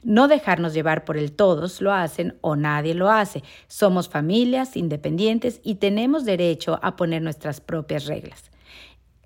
No 0.03 0.27
dejarnos 0.27 0.73
llevar 0.73 1.05
por 1.05 1.17
el 1.17 1.31
todos 1.31 1.81
lo 1.81 1.93
hacen 1.93 2.37
o 2.41 2.55
nadie 2.55 2.93
lo 2.93 3.09
hace. 3.09 3.43
Somos 3.67 4.09
familias 4.09 4.75
independientes 4.75 5.59
y 5.63 5.75
tenemos 5.75 6.25
derecho 6.25 6.79
a 6.81 6.95
poner 6.95 7.21
nuestras 7.21 7.61
propias 7.61 8.05
reglas. 8.05 8.49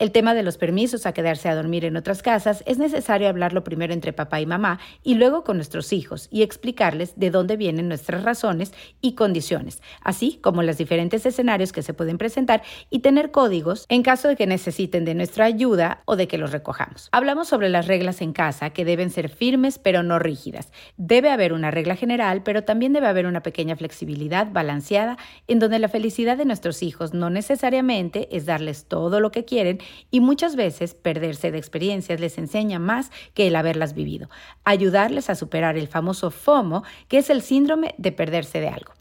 El 0.03 0.11
tema 0.11 0.33
de 0.33 0.43
los 0.43 0.57
permisos 0.57 1.05
a 1.05 1.13
quedarse 1.13 1.47
a 1.47 1.55
dormir 1.55 1.85
en 1.85 1.95
otras 1.95 2.21
casas 2.21 2.61
es 2.67 2.77
necesario 2.77 3.29
hablarlo 3.29 3.63
primero 3.63 3.93
entre 3.93 4.11
papá 4.11 4.41
y 4.41 4.45
mamá 4.45 4.81
y 5.01 5.13
luego 5.13 5.45
con 5.45 5.55
nuestros 5.55 5.93
hijos 5.93 6.27
y 6.29 6.41
explicarles 6.41 7.13
de 7.17 7.31
dónde 7.31 7.55
vienen 7.55 7.87
nuestras 7.87 8.21
razones 8.25 8.73
y 8.99 9.15
condiciones, 9.15 9.81
así 10.01 10.39
como 10.43 10.61
los 10.61 10.77
diferentes 10.77 11.25
escenarios 11.25 11.71
que 11.71 11.83
se 11.83 11.93
pueden 11.93 12.17
presentar 12.17 12.63
y 12.89 12.99
tener 12.99 13.31
códigos 13.31 13.85
en 13.87 14.03
caso 14.03 14.27
de 14.27 14.35
que 14.35 14.45
necesiten 14.45 15.05
de 15.05 15.15
nuestra 15.15 15.45
ayuda 15.45 16.01
o 16.03 16.17
de 16.17 16.27
que 16.27 16.37
los 16.37 16.51
recojamos. 16.51 17.07
Hablamos 17.13 17.47
sobre 17.47 17.69
las 17.69 17.87
reglas 17.87 18.21
en 18.21 18.33
casa 18.33 18.71
que 18.71 18.83
deben 18.83 19.09
ser 19.09 19.29
firmes 19.29 19.79
pero 19.79 20.03
no 20.03 20.19
rígidas. 20.19 20.73
Debe 20.97 21.29
haber 21.29 21.53
una 21.53 21.71
regla 21.71 21.95
general, 21.95 22.43
pero 22.43 22.65
también 22.65 22.91
debe 22.91 23.07
haber 23.07 23.25
una 23.25 23.41
pequeña 23.41 23.77
flexibilidad 23.77 24.51
balanceada 24.51 25.17
en 25.47 25.59
donde 25.59 25.79
la 25.79 25.87
felicidad 25.87 26.35
de 26.35 26.43
nuestros 26.43 26.83
hijos 26.83 27.13
no 27.13 27.29
necesariamente 27.29 28.27
es 28.35 28.45
darles 28.45 28.89
todo 28.89 29.21
lo 29.21 29.31
que 29.31 29.45
quieren 29.45 29.79
y 30.11 30.19
muchas 30.19 30.55
veces 30.55 30.93
perderse 30.93 31.51
de 31.51 31.57
experiencias 31.57 32.19
les 32.19 32.37
enseña 32.37 32.79
más 32.79 33.11
que 33.33 33.47
el 33.47 33.55
haberlas 33.55 33.93
vivido. 33.93 34.29
Ayudarles 34.63 35.29
a 35.29 35.35
superar 35.35 35.77
el 35.77 35.87
famoso 35.87 36.31
FOMO, 36.31 36.83
que 37.07 37.17
es 37.17 37.29
el 37.29 37.41
síndrome 37.41 37.95
de 37.97 38.11
perderse 38.11 38.59
de 38.59 38.69
algo. 38.69 38.93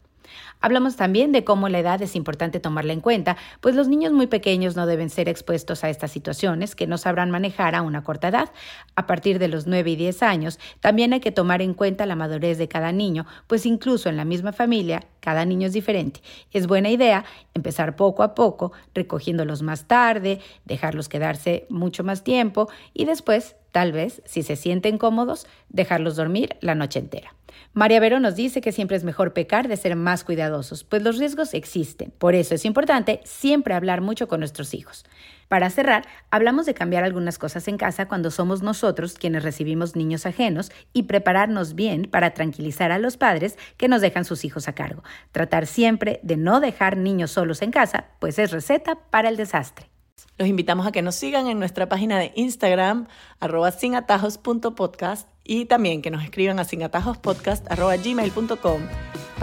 Hablamos 0.65 0.95
también 0.95 1.33
de 1.33 1.43
cómo 1.43 1.67
la 1.67 1.79
edad 1.79 2.01
es 2.01 2.15
importante 2.15 2.61
tomarla 2.61 2.93
en 2.93 3.01
cuenta, 3.01 3.35
pues 3.59 3.75
los 3.75 3.89
niños 3.89 4.13
muy 4.13 4.27
pequeños 4.27 4.77
no 4.77 4.85
deben 4.85 5.09
ser 5.09 5.27
expuestos 5.27 5.83
a 5.83 5.89
estas 5.89 6.09
situaciones 6.11 6.73
que 6.73 6.87
no 6.87 6.97
sabrán 6.97 7.31
manejar 7.31 7.75
a 7.75 7.81
una 7.81 8.05
corta 8.05 8.29
edad. 8.29 8.49
A 8.95 9.05
partir 9.05 9.39
de 9.39 9.49
los 9.49 9.67
9 9.67 9.91
y 9.91 9.95
10 9.97 10.23
años, 10.23 10.59
también 10.79 11.11
hay 11.11 11.19
que 11.19 11.33
tomar 11.33 11.61
en 11.61 11.73
cuenta 11.73 12.05
la 12.05 12.15
madurez 12.15 12.57
de 12.57 12.69
cada 12.69 12.93
niño, 12.93 13.25
pues 13.47 13.65
incluso 13.65 14.07
en 14.07 14.15
la 14.15 14.23
misma 14.23 14.53
familia, 14.53 15.03
cada 15.19 15.43
niño 15.43 15.67
es 15.67 15.73
diferente. 15.73 16.21
Es 16.53 16.65
buena 16.65 16.89
idea 16.89 17.25
empezar 17.53 17.97
poco 17.97 18.23
a 18.23 18.33
poco, 18.33 18.71
recogiéndolos 18.95 19.63
más 19.63 19.89
tarde, 19.89 20.39
dejarlos 20.63 21.09
quedarse 21.09 21.65
mucho 21.67 22.05
más 22.05 22.23
tiempo 22.23 22.69
y 22.93 23.03
después, 23.03 23.57
tal 23.73 23.91
vez, 23.91 24.21
si 24.23 24.43
se 24.43 24.55
sienten 24.55 24.97
cómodos, 24.97 25.45
dejarlos 25.67 26.15
dormir 26.15 26.55
la 26.61 26.73
noche 26.73 26.99
entera. 26.99 27.35
María 27.75 27.99
Vero 27.99 28.19
nos 28.19 28.35
dice 28.35 28.61
que 28.61 28.71
siempre 28.71 28.97
es 28.97 29.03
mejor 29.03 29.33
pecar 29.33 29.67
de 29.67 29.77
ser 29.77 29.95
más 29.95 30.23
cuidadosos, 30.23 30.52
pues 30.89 31.01
los 31.01 31.17
riesgos 31.17 31.53
existen. 31.53 32.13
Por 32.17 32.35
eso 32.35 32.55
es 32.55 32.65
importante 32.65 33.21
siempre 33.23 33.73
hablar 33.73 34.01
mucho 34.01 34.27
con 34.27 34.39
nuestros 34.39 34.73
hijos. 34.73 35.05
Para 35.47 35.69
cerrar, 35.69 36.07
hablamos 36.31 36.65
de 36.65 36.73
cambiar 36.73 37.03
algunas 37.03 37.37
cosas 37.37 37.67
en 37.67 37.77
casa 37.77 38.07
cuando 38.07 38.31
somos 38.31 38.63
nosotros 38.63 39.13
quienes 39.13 39.43
recibimos 39.43 39.95
niños 39.95 40.25
ajenos 40.25 40.71
y 40.93 41.03
prepararnos 41.03 41.75
bien 41.75 42.07
para 42.09 42.33
tranquilizar 42.33 42.91
a 42.91 42.97
los 42.97 43.17
padres 43.17 43.57
que 43.77 43.87
nos 43.87 44.01
dejan 44.01 44.25
sus 44.25 44.45
hijos 44.45 44.67
a 44.67 44.73
cargo. 44.73 45.03
Tratar 45.31 45.67
siempre 45.67 46.19
de 46.23 46.37
no 46.37 46.59
dejar 46.59 46.97
niños 46.97 47.31
solos 47.31 47.61
en 47.61 47.71
casa, 47.71 48.07
pues 48.19 48.39
es 48.39 48.51
receta 48.51 48.95
para 49.09 49.29
el 49.29 49.37
desastre. 49.37 49.93
Los 50.37 50.47
invitamos 50.47 50.87
a 50.87 50.91
que 50.91 51.01
nos 51.01 51.15
sigan 51.15 51.47
en 51.47 51.59
nuestra 51.59 51.89
página 51.89 52.17
de 52.17 52.31
Instagram, 52.35 53.07
arroba 53.39 53.71
sinatajos.podcast 53.71 55.27
y 55.43 55.65
también 55.65 56.01
que 56.01 56.11
nos 56.11 56.23
escriban 56.23 56.59
a 56.59 56.63
sinatajospodcast.gmail.com 56.63 58.81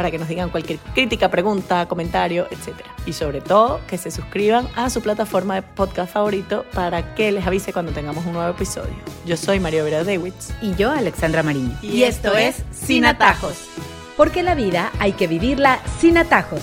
para 0.00 0.10
que 0.10 0.16
nos 0.16 0.28
digan 0.28 0.48
cualquier 0.48 0.78
crítica, 0.94 1.30
pregunta, 1.30 1.86
comentario, 1.86 2.46
etc. 2.50 2.74
Y 3.04 3.12
sobre 3.12 3.42
todo, 3.42 3.82
que 3.86 3.98
se 3.98 4.10
suscriban 4.10 4.66
a 4.74 4.88
su 4.88 5.02
plataforma 5.02 5.56
de 5.56 5.60
podcast 5.60 6.10
favorito 6.10 6.64
para 6.72 7.14
que 7.14 7.30
les 7.30 7.46
avise 7.46 7.74
cuando 7.74 7.92
tengamos 7.92 8.24
un 8.24 8.32
nuevo 8.32 8.48
episodio. 8.48 8.94
Yo 9.26 9.36
soy 9.36 9.60
Mario 9.60 9.84
Vera 9.84 10.02
Dewitz. 10.02 10.54
Y 10.62 10.74
yo, 10.74 10.90
Alexandra 10.90 11.42
Mariño. 11.42 11.76
Y, 11.82 12.04
esto, 12.04 12.34
es 12.34 12.62
Sin 12.70 13.04
Atajos. 13.04 13.68
porque 14.16 14.42
la 14.42 14.54
vida 14.54 14.90
hay 15.00 15.12
que 15.12 15.26
vivirla 15.26 15.80
sin 15.98 16.16
atajos. 16.16 16.62